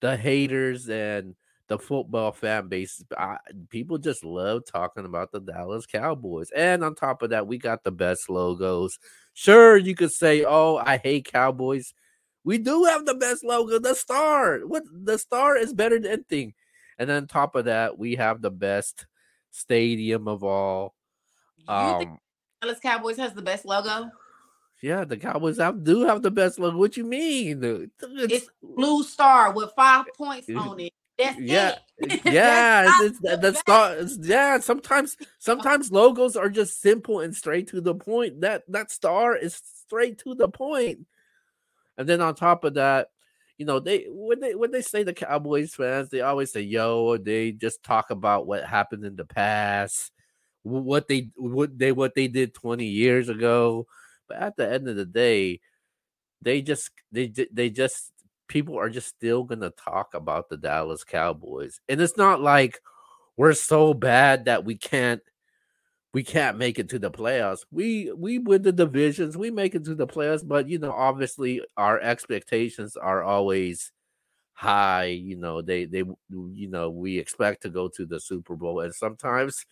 [0.00, 1.34] the haters and
[1.68, 3.04] the football fan base.
[3.16, 3.36] I,
[3.68, 6.50] people just love talking about the Dallas Cowboys.
[6.50, 8.98] And on top of that, we got the best logos.
[9.34, 11.94] Sure, you could say, "Oh, I hate Cowboys."
[12.44, 14.60] We do have the best logo, the star.
[14.60, 16.54] What the star is better than anything.
[16.98, 19.06] And then on top of that, we have the best
[19.50, 20.94] stadium of all.
[21.68, 22.18] Um,
[22.62, 24.10] Dallas Cowboys has the best logo.
[24.80, 26.78] Yeah, the Cowboys have, do have the best logo.
[26.78, 27.62] What you mean?
[27.62, 27.92] It's,
[28.32, 30.92] it's blue star with five points on it.
[31.18, 32.24] That's yeah, it.
[32.24, 33.96] yeah, it's, it's the star.
[34.20, 38.40] yeah, sometimes sometimes logos are just simple and straight to the point.
[38.42, 41.06] That that star is straight to the point.
[41.96, 43.08] And then on top of that,
[43.56, 47.16] you know, they when they when they say the Cowboys fans, they always say, "Yo,"
[47.16, 50.12] they just talk about what happened in the past,
[50.62, 53.88] what they what they what they did twenty years ago.
[54.28, 55.60] But at the end of the day,
[56.40, 58.12] they just they they just
[58.48, 62.80] people are just still gonna talk about the Dallas Cowboys, and it's not like
[63.36, 65.22] we're so bad that we can't
[66.14, 67.64] we can't make it to the playoffs.
[67.70, 71.62] We we win the divisions, we make it to the playoffs, but you know, obviously
[71.76, 73.92] our expectations are always
[74.52, 75.06] high.
[75.06, 78.94] You know, they they you know we expect to go to the Super Bowl, and
[78.94, 79.66] sometimes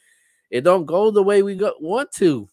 [0.50, 2.48] it don't go the way we go, want to.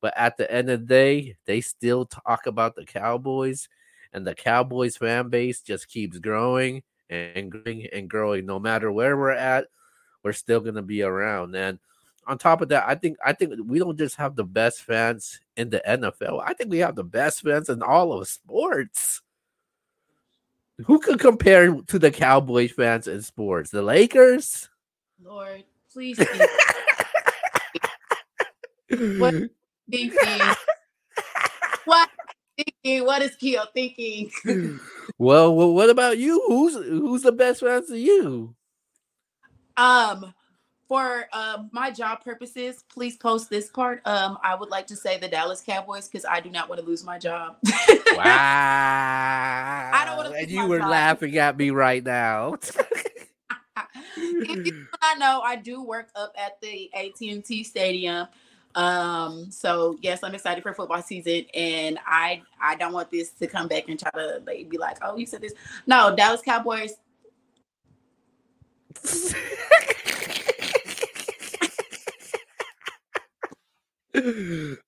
[0.00, 3.68] But at the end of the day, they still talk about the Cowboys,
[4.12, 8.46] and the Cowboys fan base just keeps growing and growing and growing.
[8.46, 9.66] No matter where we're at,
[10.22, 11.54] we're still gonna be around.
[11.54, 11.78] And
[12.26, 15.40] on top of that, I think I think we don't just have the best fans
[15.56, 16.42] in the NFL.
[16.44, 19.22] I think we have the best fans in all of sports.
[20.86, 23.70] Who could compare to the Cowboys fans in sports?
[23.70, 24.68] The Lakers?
[25.22, 26.18] Lord, please.
[26.18, 26.28] what
[28.88, 29.18] thinking?
[29.20, 29.34] what
[29.90, 30.54] thinking?
[32.84, 34.30] What is Keo thinking?
[35.18, 36.42] well, well, what about you?
[36.48, 38.56] Who's who's the best fans to you?
[39.76, 40.34] Um,
[40.88, 44.02] for uh, my job purposes, please post this part.
[44.04, 46.86] Um, I would like to say the Dallas Cowboys because I do not want to
[46.86, 47.56] lose my job.
[47.62, 47.70] wow!
[49.94, 50.34] I don't want to.
[50.34, 50.90] And you were job.
[50.90, 52.54] laughing at me right now.
[54.16, 58.26] if you I know, I do work up at the AT and T Stadium.
[58.74, 63.46] Um, so yes, I'm excited for football season, and I I don't want this to
[63.46, 65.52] come back and try to like, be like, oh, you said this.
[65.86, 66.94] No, Dallas Cowboys.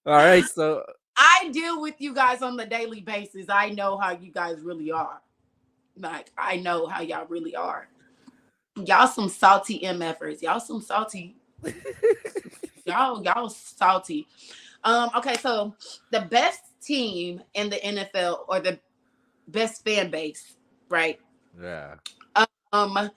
[0.06, 0.84] All right, so
[1.16, 3.46] I deal with you guys on the daily basis.
[3.48, 5.20] I know how you guys really are.
[5.98, 7.88] Like I know how y'all really are.
[8.76, 10.42] Y'all some salty MFers.
[10.42, 11.36] Y'all some salty.
[12.84, 14.26] y'all y'all salty.
[14.82, 15.74] Um okay, so
[16.10, 18.78] the best team in the NFL or the
[19.48, 20.56] best fan base,
[20.88, 21.18] right?
[21.60, 21.96] Yeah.
[22.72, 23.10] Um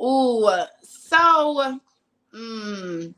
[0.00, 0.48] ooh,
[0.82, 1.80] so
[2.34, 3.14] mm,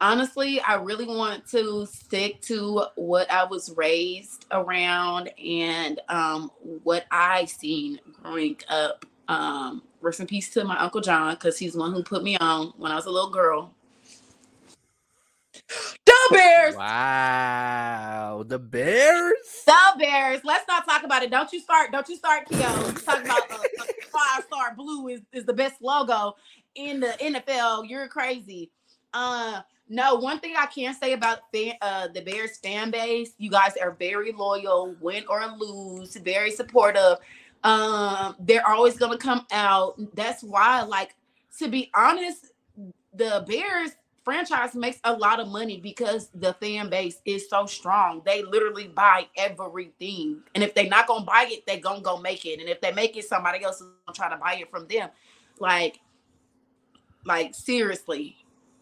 [0.00, 6.50] honestly, I really want to stick to what I was raised around and um,
[6.82, 9.04] what I seen growing up.
[9.28, 12.36] Um, rest in peace to my uncle John, because he's the one who put me
[12.38, 13.74] on when I was a little girl.
[16.04, 16.76] The Bears.
[16.76, 19.62] Wow, the Bears.
[19.64, 20.40] The Bears.
[20.44, 21.30] Let's not talk about it.
[21.30, 21.92] Don't you start.
[21.92, 22.58] Don't you start, Keo.
[22.58, 23.58] Talk about uh,
[24.10, 26.34] five star blue is, is the best logo
[26.74, 27.88] in the NFL.
[27.88, 28.70] You're crazy.
[29.14, 33.50] Uh, no, one thing I can say about fan, uh, the Bears fan base, you
[33.50, 37.16] guys are very loyal, win or lose, very supportive.
[37.64, 39.98] Um, they're always gonna come out.
[40.14, 41.14] That's why, like,
[41.58, 42.52] to be honest,
[43.14, 43.92] the Bears
[44.28, 48.20] franchise makes a lot of money because the fan base is so strong.
[48.26, 50.42] They literally buy everything.
[50.54, 52.60] And if they're not gonna buy it, they're gonna go make it.
[52.60, 55.08] And if they make it, somebody else is gonna try to buy it from them.
[55.58, 56.00] Like,
[57.24, 58.36] like seriously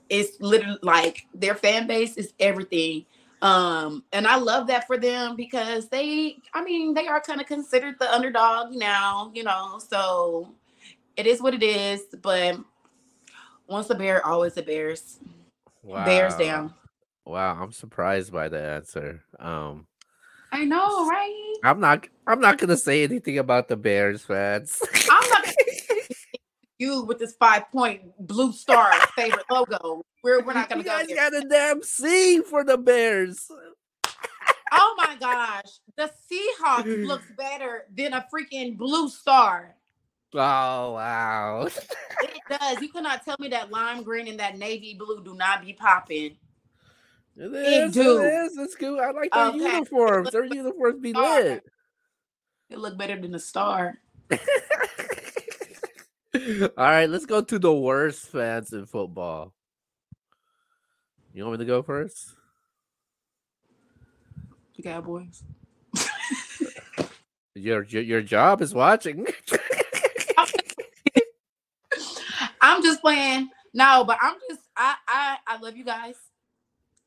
[0.09, 3.07] it's literally like their fan base is everything.
[3.41, 7.47] Um, and I love that for them because they, I mean, they are kind of
[7.47, 9.79] considered the underdog now, you know.
[9.79, 10.55] So
[11.17, 12.03] it is what it is.
[12.21, 12.59] But
[13.69, 15.19] once a bear, always a bears.
[15.83, 16.05] Wow.
[16.05, 16.75] Bears down.
[17.25, 19.23] Wow, I'm surprised by the answer.
[19.39, 19.87] Um
[20.53, 21.55] I know, right?
[21.65, 24.81] I'm not I'm not gonna say anything about the Bears fans.
[25.11, 25.47] I'm not
[26.79, 30.03] you with this five point blue star favorite logo.
[30.23, 30.91] We're we're not gonna you go.
[30.91, 33.47] guys got a damn C for the Bears.
[34.73, 39.75] oh my gosh, the Seahawks looks better than a freaking blue star.
[40.39, 42.83] Oh wow, it does.
[42.83, 46.37] You cannot tell me that lime green and that navy blue do not be popping.
[47.39, 47.97] It is.
[47.97, 48.21] It, do.
[48.21, 48.59] it is.
[48.59, 49.01] It's cool.
[49.01, 49.59] I like their okay.
[49.59, 50.31] uniforms.
[50.31, 51.65] Their uniforms be lit.
[52.69, 53.95] It look better than a star.
[54.31, 54.39] All
[56.77, 59.55] right, let's go to the worst fans in football.
[61.33, 62.35] You want me to go first?
[64.77, 65.43] The Cowboys.
[67.55, 69.27] your, your your job is watching.
[72.67, 73.49] I'm just playing.
[73.75, 76.17] No, but I'm just I I I love you guys.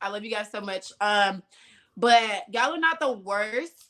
[0.01, 0.91] I love you guys so much.
[1.01, 1.43] Um,
[1.97, 3.89] but y'all are not the worst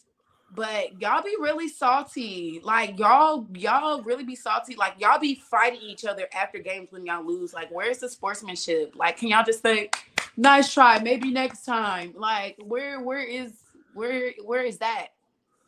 [0.51, 2.61] but y'all be really salty.
[2.63, 4.75] Like y'all, y'all really be salty.
[4.75, 7.53] Like y'all be fighting each other after games when y'all lose.
[7.53, 8.95] Like, where's the sportsmanship?
[8.95, 9.89] Like, can y'all just say,
[10.37, 12.13] nice try, maybe next time?
[12.15, 13.53] Like, where where is
[13.93, 15.09] where where is that?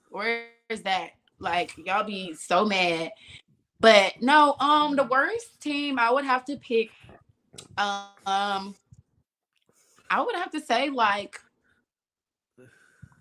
[0.10, 1.12] Where is that?
[1.40, 3.12] Like, y'all be so mad.
[3.82, 6.92] But no, um, the worst team I would have to pick,
[7.78, 8.76] um,
[10.08, 11.40] I would have to say like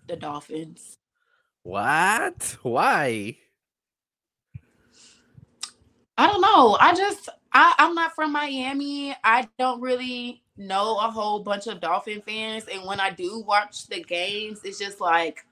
[0.07, 0.99] the Dolphins.
[1.63, 2.57] What?
[2.61, 3.37] Why?
[6.17, 6.77] I don't know.
[6.79, 9.15] I just I, I'm not from Miami.
[9.23, 12.65] I don't really know a whole bunch of Dolphin fans.
[12.71, 15.43] And when I do watch the games, it's just like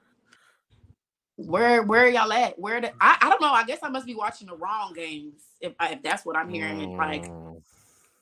[1.46, 2.60] where where are y'all at?
[2.60, 3.52] Where the I, I don't know.
[3.52, 6.80] I guess I must be watching the wrong games if, if that's what I'm hearing.
[6.80, 6.98] Mm.
[6.98, 7.32] Like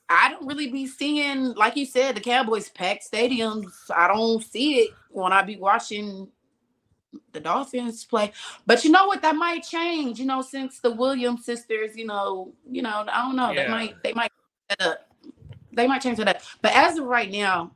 [0.08, 3.66] I don't really be seeing, like you said, the Cowboys packed stadiums.
[3.94, 6.28] I don't see it when I be watching
[7.32, 8.32] the Dolphins play.
[8.66, 9.20] But you know what?
[9.22, 10.18] That might change.
[10.18, 13.50] You know, since the Williams sisters, you know, you know, I don't know.
[13.50, 13.64] Yeah.
[13.64, 14.32] They might they might
[15.72, 16.42] they might change that up.
[16.62, 17.72] But as of right now,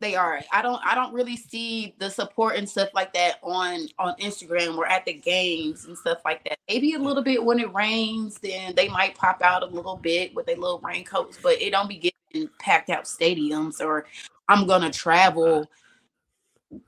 [0.00, 0.40] they are.
[0.52, 4.76] I don't I don't really see the support and stuff like that on on Instagram
[4.76, 6.58] or at the games and stuff like that.
[6.68, 10.34] Maybe a little bit when it rains, then they might pop out a little bit
[10.34, 14.06] with their little raincoats, but it don't be getting packed out stadiums or
[14.48, 15.70] I'm gonna travel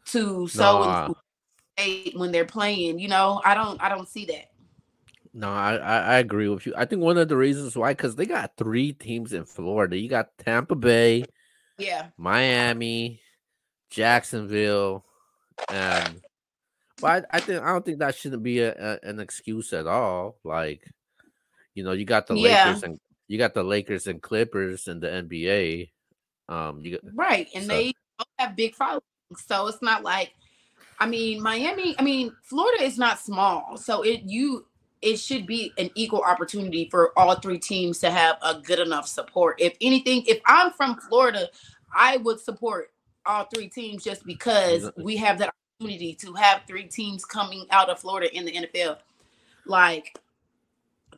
[0.06, 1.14] to so
[1.78, 2.98] no, when they're playing.
[2.98, 4.50] You know, I don't I don't see that.
[5.36, 6.72] No, I, I agree with you.
[6.78, 9.98] I think one of the reasons why, because they got three teams in Florida.
[9.98, 11.24] You got Tampa Bay,
[11.78, 13.20] yeah, Miami,
[13.90, 15.04] Jacksonville,
[15.70, 16.20] and
[17.00, 19.86] but I, I think I don't think that shouldn't be a, a, an excuse at
[19.86, 20.38] all.
[20.44, 20.90] Like,
[21.74, 22.66] you know, you got the yeah.
[22.66, 25.90] Lakers and you got the Lakers and Clippers in the NBA.
[26.48, 27.68] Um, you got, right, and so.
[27.68, 27.92] they
[28.38, 29.02] have big followings.
[29.46, 30.32] So it's not like,
[31.00, 33.76] I mean, Miami, I mean, Florida is not small.
[33.76, 34.66] So it, you,
[35.02, 39.06] it should be an equal opportunity for all three teams to have a good enough
[39.06, 39.60] support.
[39.60, 41.48] If anything, if I'm from Florida,
[41.94, 42.92] I would support
[43.24, 47.90] all three teams just because we have that opportunity to have three teams coming out
[47.90, 48.98] of Florida in the NFL.
[49.66, 50.18] Like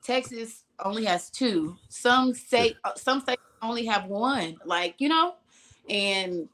[0.03, 1.77] Texas only has two.
[1.89, 4.57] Some say uh, some states only have one.
[4.65, 5.35] Like you know,
[5.89, 6.49] and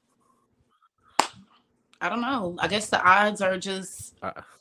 [2.01, 2.57] I don't know.
[2.59, 4.53] I guess the odds are just uh, different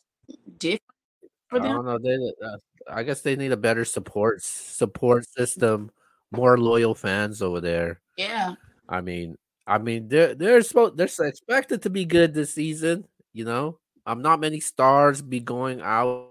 [1.54, 1.72] for them.
[1.72, 1.98] I don't know.
[1.98, 5.92] They, uh, I guess they need a better support support system,
[6.32, 8.02] more loyal fans over there.
[8.18, 8.56] Yeah.
[8.90, 9.36] I mean,
[9.66, 13.06] I mean, they're they're supposed they're expected to be good this season.
[13.32, 16.30] You know, I'm not many stars be going out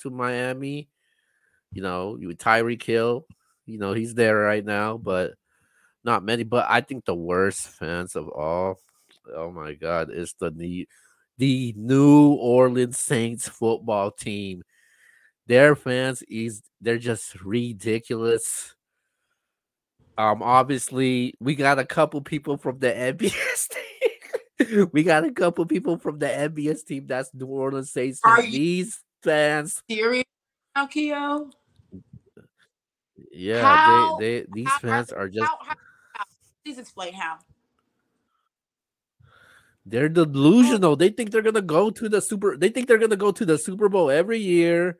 [0.00, 0.88] to Miami.
[1.72, 3.26] You know, you Tyreek Hill.
[3.66, 5.34] You know, he's there right now, but
[6.04, 6.44] not many.
[6.44, 8.78] But I think the worst fans of all
[9.34, 10.88] oh my god, it's the the,
[11.38, 14.62] the New Orleans Saints football team.
[15.46, 18.74] Their fans is they're just ridiculous.
[20.18, 24.90] Um, obviously, we got a couple people from the NBS team.
[24.92, 27.06] we got a couple people from the NBS team.
[27.06, 28.20] That's New Orleans Saints.
[28.24, 30.24] Are these fans serious
[30.74, 31.50] now, Keo?
[33.30, 35.50] Yeah, how, they, they these how, fans are just.
[35.62, 35.76] How,
[36.64, 37.38] please explain how.
[39.90, 40.96] They're delusional.
[40.96, 42.56] They think they're gonna go to the super.
[42.56, 44.98] They think they're gonna go to the Super Bowl every year.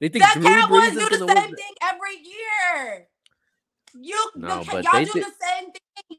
[0.00, 1.56] They think the Drew Cowboys Brees do the same win.
[1.56, 3.08] thing every year.
[4.00, 6.18] You, no, the, y'all do th- the same thing.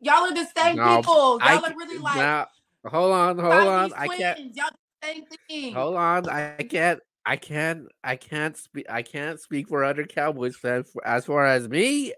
[0.00, 1.14] Y'all are the same no, people.
[1.14, 2.16] Y'all I, are really like.
[2.16, 2.46] Now,
[2.86, 3.92] hold on, hold on.
[3.94, 4.56] I can't.
[4.56, 4.70] Y'all
[5.02, 5.74] the same thing.
[5.74, 7.00] Hold on, I can't.
[7.26, 7.86] I can't.
[8.02, 8.86] I can't speak.
[8.88, 10.90] I can't speak for other Cowboys fans.
[11.04, 12.14] As far as me,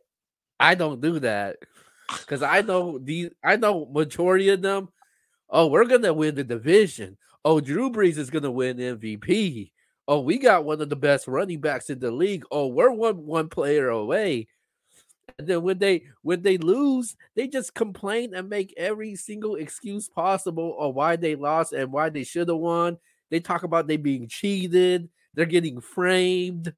[0.61, 1.57] I don't do that
[2.21, 3.31] because I know these.
[3.43, 4.89] I know majority of them
[5.51, 7.17] Oh, we're gonna win the division.
[7.45, 9.73] Oh, Drew Brees is gonna win MVP.
[10.07, 12.45] Oh, we got one of the best running backs in the league.
[12.51, 14.49] Oh, we're one one player away.
[15.39, 20.09] And then when they when they lose, they just complain and make every single excuse
[20.09, 22.99] possible on why they lost and why they should have won.
[23.31, 26.75] They talk about they being cheated, they're getting framed,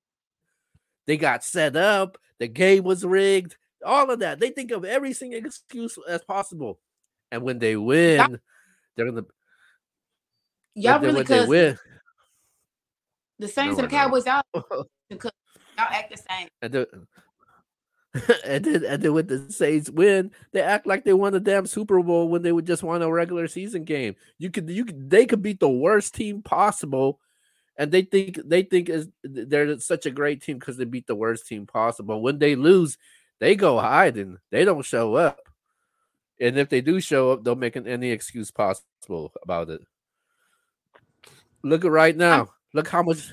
[1.07, 3.57] they got set up, the game was rigged.
[3.85, 4.41] all of that.
[4.41, 6.81] They think of every single excuse as possible.
[7.33, 8.41] And when they win,
[8.97, 9.25] they're gonna
[10.75, 11.79] y'all really because win.
[13.39, 14.45] The Saints no, and the Cowboys out
[15.09, 15.33] because
[15.79, 16.49] y'all act the same.
[16.61, 16.89] And the,
[18.45, 21.67] and then and then when the Saints win, they act like they won the damn
[21.67, 24.17] Super Bowl when they would just won a regular season game.
[24.39, 27.21] You could you could they could beat the worst team possible,
[27.79, 31.15] and they think they think is they're such a great team because they beat the
[31.15, 32.21] worst team possible.
[32.21, 32.99] When they lose,
[33.39, 34.39] they go hiding.
[34.51, 35.39] They don't show up,
[36.41, 39.83] and if they do show up, they'll make an, any excuse possible about it.
[41.63, 42.49] Look at right now.
[42.73, 43.33] Look how much.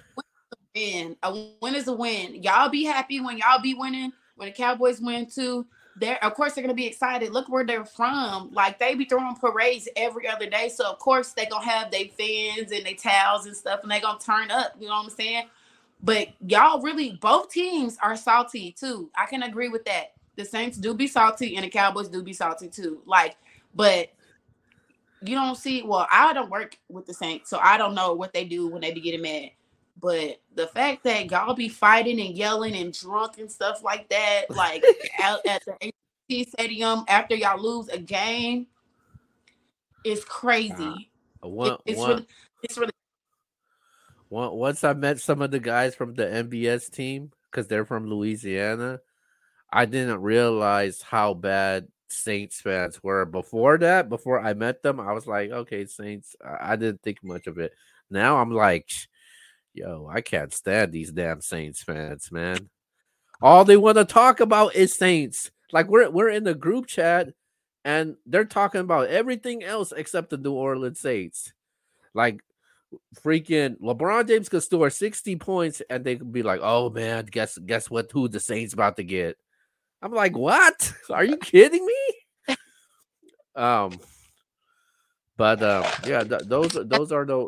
[0.75, 1.15] Win.
[1.23, 2.43] A win is a win.
[2.43, 5.67] Y'all be happy when y'all be winning when the Cowboys win too,
[5.99, 7.31] they're of course they're gonna be excited.
[7.31, 8.51] Look where they're from.
[8.53, 10.69] Like they be throwing parades every other day.
[10.69, 13.99] So of course they gonna have their fans and their towels and stuff, and they
[13.99, 14.75] gonna turn up.
[14.79, 15.47] You know what I'm saying?
[16.01, 19.09] But y'all really both teams are salty too.
[19.17, 20.13] I can agree with that.
[20.37, 23.01] The Saints do be salty and the Cowboys do be salty too.
[23.05, 23.35] Like,
[23.75, 24.13] but
[25.21, 28.33] you don't see well, I don't work with the Saints, so I don't know what
[28.33, 29.51] they do when they be getting mad.
[29.99, 34.43] But the fact that y'all be fighting and yelling and drunk and stuff like that,
[34.49, 34.83] like
[35.21, 38.67] out at the AT Stadium after y'all lose a game,
[40.05, 41.09] is crazy.
[41.43, 42.27] Uh, one, it, it's one, really,
[42.63, 42.91] it's really.
[44.29, 48.99] Once I met some of the guys from the NBS team because they're from Louisiana,
[49.71, 53.25] I didn't realize how bad Saints fans were.
[53.25, 56.35] Before that, before I met them, I was like, okay, Saints.
[56.43, 57.73] I didn't think much of it.
[58.09, 58.89] Now I'm like,
[59.73, 62.69] yo, I can't stand these damn Saints fans, man.
[63.41, 65.51] All they want to talk about is Saints.
[65.71, 67.29] Like we're we're in the group chat
[67.83, 71.53] and they're talking about everything else except the New Orleans Saints.
[72.13, 72.39] Like
[73.21, 77.57] freaking LeBron James could score 60 points and they could be like, "Oh man, guess
[77.57, 79.37] guess what who the Saints about to get."
[80.01, 80.93] I'm like, "What?
[81.09, 82.55] Are you kidding me?"
[83.55, 83.99] um
[85.37, 87.47] but um yeah, th- those those are the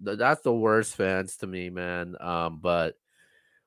[0.00, 2.16] that's the worst fans to me, man.
[2.20, 2.94] Um, but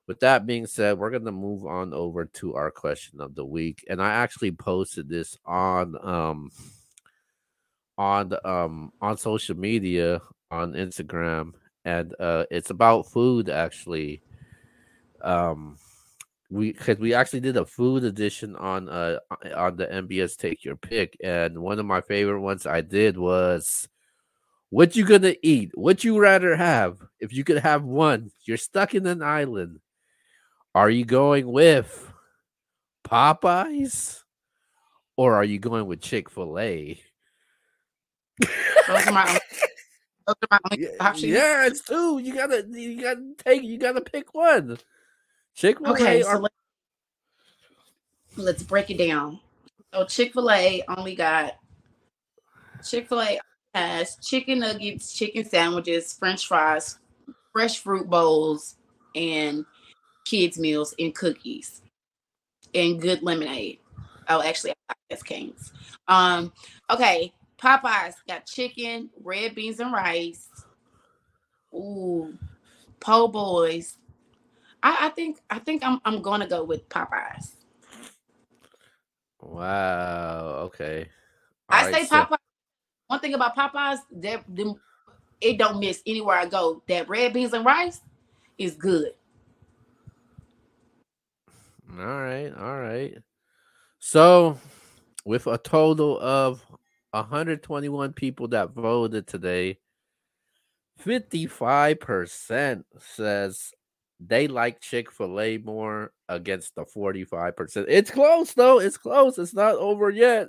[0.06, 3.84] with that being said, we're gonna move on over to our question of the week,
[3.88, 6.50] and I actually posted this on um
[7.98, 11.52] on um on social media on Instagram,
[11.84, 14.22] and uh, it's about food actually.
[15.20, 15.78] Um,
[16.52, 19.18] we because we actually did a food edition on uh
[19.56, 23.88] on the NBS Take Your Pick, and one of my favorite ones I did was
[24.68, 25.70] what you gonna eat?
[25.74, 26.98] What you rather have?
[27.20, 29.80] If you could have one, you're stuck in an island.
[30.74, 32.12] Are you going with
[33.04, 34.22] Popeyes
[35.16, 37.00] or are you going with Chick Fil A?
[38.88, 39.38] Those are my,
[40.26, 41.32] those are my options.
[41.32, 42.18] Yeah, it's two.
[42.18, 44.78] You gotta, you gotta take, you gotta pick one.
[45.54, 45.92] Chick Fil A.
[45.92, 46.54] Okay, so let's,
[48.36, 49.40] let's break it down.
[49.92, 51.54] So Chick Fil A only got
[52.84, 53.38] Chick Fil A
[53.74, 56.98] has chicken nuggets, chicken sandwiches, french fries,
[57.52, 58.76] fresh fruit bowls,
[59.14, 59.64] and
[60.24, 61.82] kids' meals and cookies
[62.74, 63.78] and good lemonade.
[64.28, 64.72] Oh, actually,
[65.08, 65.72] that's Kings.
[66.08, 66.52] Um,
[66.90, 70.48] okay, Popeyes got chicken, red beans and rice.
[71.74, 72.36] Ooh,
[73.00, 73.98] po' boys.
[74.82, 77.56] I, I think I think I'm I'm gonna go with Popeyes.
[79.40, 80.60] Wow.
[80.66, 81.08] Okay.
[81.68, 82.36] All I right, say so- Popeyes
[83.12, 84.80] one thing about Popeyes, that them,
[85.42, 86.82] it don't miss anywhere I go.
[86.88, 88.00] That red beans and rice
[88.56, 89.12] is good.
[91.90, 93.18] All right, all right.
[93.98, 94.58] So,
[95.26, 96.64] with a total of
[97.10, 99.78] 121 people that voted today,
[101.04, 103.74] 55% says
[104.26, 107.86] they like Chick fil A more against the 45%.
[107.88, 108.80] It's close, though.
[108.80, 109.38] It's close.
[109.38, 110.48] It's not over yet.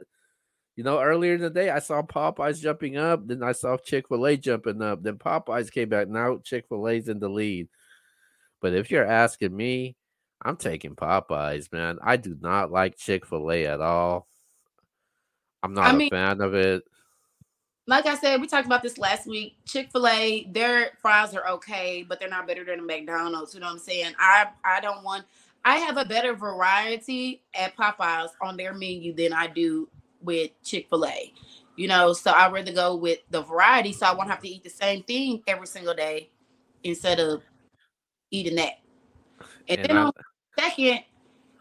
[0.76, 3.28] You know, earlier in the day, I saw Popeyes jumping up.
[3.28, 5.04] Then I saw Chick fil A jumping up.
[5.04, 6.08] Then Popeyes came back.
[6.08, 7.70] Now Chick fil A's in the lead.
[8.62, 9.96] But if you're asking me,
[10.42, 12.00] I'm taking Popeyes, man.
[12.02, 14.28] I do not like Chick fil A at all.
[15.62, 16.84] I'm not I a mean, fan of it.
[17.86, 19.58] Like I said, we talked about this last week.
[19.66, 23.54] Chick fil A, their fries are okay, but they're not better than McDonald's.
[23.54, 24.14] You know what I'm saying?
[24.18, 25.26] I, I don't want.
[25.66, 29.90] I have a better variety at Popeyes on their menu than I do
[30.22, 31.34] with Chick fil A.
[31.76, 34.64] You know, so I'd rather go with the variety so I won't have to eat
[34.64, 36.30] the same thing every single day
[36.84, 37.42] instead of
[38.32, 38.80] eating that.
[39.68, 40.12] And, and then on
[40.58, 41.00] second,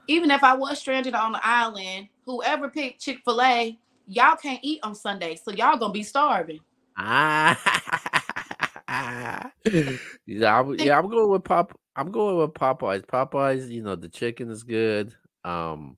[0.06, 4.60] even if I was stranded on the island, whoever picked Chick fil A, y'all can't
[4.62, 5.36] eat on Sunday.
[5.36, 6.60] So y'all gonna be starving.
[6.96, 7.58] Ah,
[10.26, 11.78] yeah, I'm, yeah, I'm going with Pop.
[11.96, 13.06] I'm going with Popeyes.
[13.06, 15.14] Popeyes, you know, the chicken is good.
[15.44, 15.96] Um,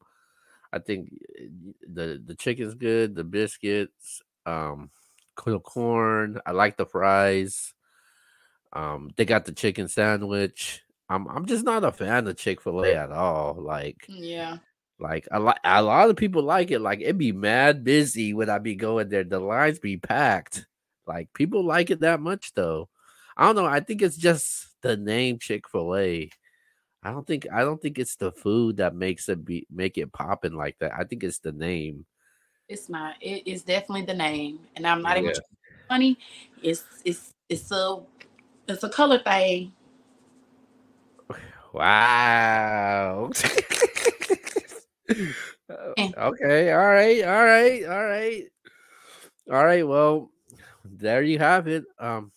[0.73, 1.47] I think eh,
[1.93, 4.91] the the chicken's good, the biscuits, um,
[5.37, 6.41] corn.
[6.47, 7.75] I like the fries.
[8.73, 10.83] Um, they got the chicken sandwich.
[11.09, 13.57] I'm I'm just not a fan of Chick Fil A at all.
[13.61, 14.59] Like, yeah,
[14.99, 16.81] like a lot a lot of people like it.
[16.81, 19.25] Like it'd be mad busy when I be going there.
[19.25, 20.67] The lines be packed.
[21.07, 22.89] Like people like it that much though.
[23.37, 23.67] I don't know.
[23.67, 26.31] I think it's just the name Chick Fil A.
[27.03, 30.13] I don't think I don't think it's the food that makes it be make it
[30.13, 30.93] popping like that.
[30.97, 32.07] I think it's the name.
[32.69, 33.17] It's not.
[33.21, 35.31] It is definitely the name, and I'm not yeah.
[35.31, 35.35] even
[35.89, 36.19] funny.
[36.63, 38.01] It's it's it's a
[38.69, 39.73] it's a color thing.
[41.75, 43.33] Wow.
[45.71, 46.73] okay.
[46.73, 47.25] All right.
[47.25, 47.85] All right.
[47.85, 48.45] All right.
[49.51, 49.87] All right.
[49.87, 50.31] Well,
[50.85, 51.85] there you have it.
[51.99, 52.33] Um,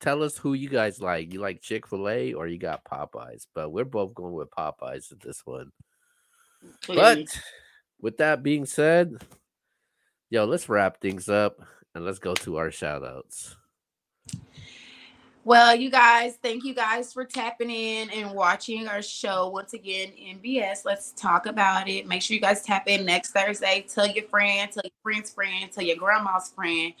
[0.00, 1.32] tell us who you guys like.
[1.32, 3.46] You like Chick Fil A or you got Popeyes?
[3.54, 5.72] But we're both going with Popeyes in this one.
[6.82, 6.96] Please.
[6.96, 7.42] But
[8.00, 9.22] with that being said,
[10.30, 11.60] yo, let's wrap things up
[11.94, 13.56] and let's go to our shout outs.
[15.50, 20.12] Well, you guys, thank you guys for tapping in and watching our show once again.
[20.12, 20.84] NBS.
[20.84, 22.06] let's talk about it.
[22.06, 23.84] Make sure you guys tap in next Thursday.
[23.92, 26.92] Tell your friend, tell your friend's friend, tell your grandma's friend,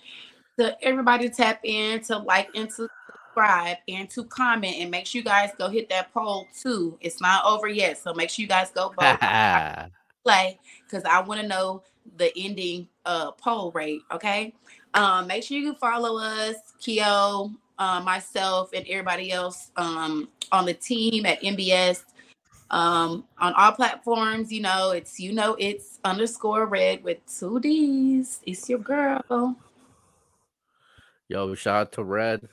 [0.58, 5.20] to everybody tap in to like and to subscribe and to comment and make sure
[5.20, 6.98] you guys go hit that poll too.
[7.00, 9.18] It's not over yet, so make sure you guys go vote.
[10.24, 11.84] play because I want to know
[12.16, 14.02] the ending uh poll rate.
[14.10, 14.52] Okay.
[14.92, 20.74] Um, make sure you follow us, Keo, uh, myself, and everybody else um, on the
[20.74, 22.04] team at NBS
[22.70, 24.52] um, on all platforms.
[24.52, 28.40] You know, it's you know it's underscore red with two D's.
[28.46, 29.56] It's your girl.
[31.28, 32.48] Yo, shout out to Redd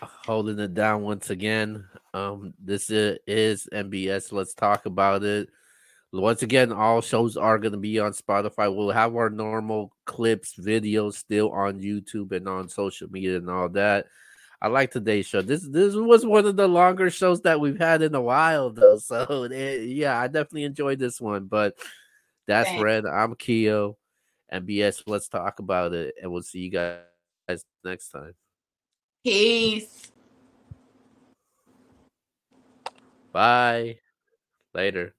[0.00, 1.84] holding it down once again.
[2.14, 4.32] Um, this is, is NBS.
[4.32, 5.48] Let's talk about it.
[6.12, 8.74] Once again, all shows are going to be on Spotify.
[8.74, 13.68] We'll have our normal clips, videos still on YouTube and on social media and all
[13.70, 14.06] that.
[14.66, 15.42] I like today's show.
[15.42, 18.98] This this was one of the longer shows that we've had in a while, though.
[19.00, 21.44] So it, eh, yeah, I definitely enjoyed this one.
[21.44, 21.76] But
[22.48, 22.82] that's Thanks.
[22.82, 23.06] Redd.
[23.06, 23.96] I'm Keo.
[24.52, 25.04] NBS.
[25.06, 28.34] Let's talk about it, and we'll see you guys next time.
[29.22, 30.10] Peace.
[33.30, 33.98] Bye.
[34.74, 35.14] Later.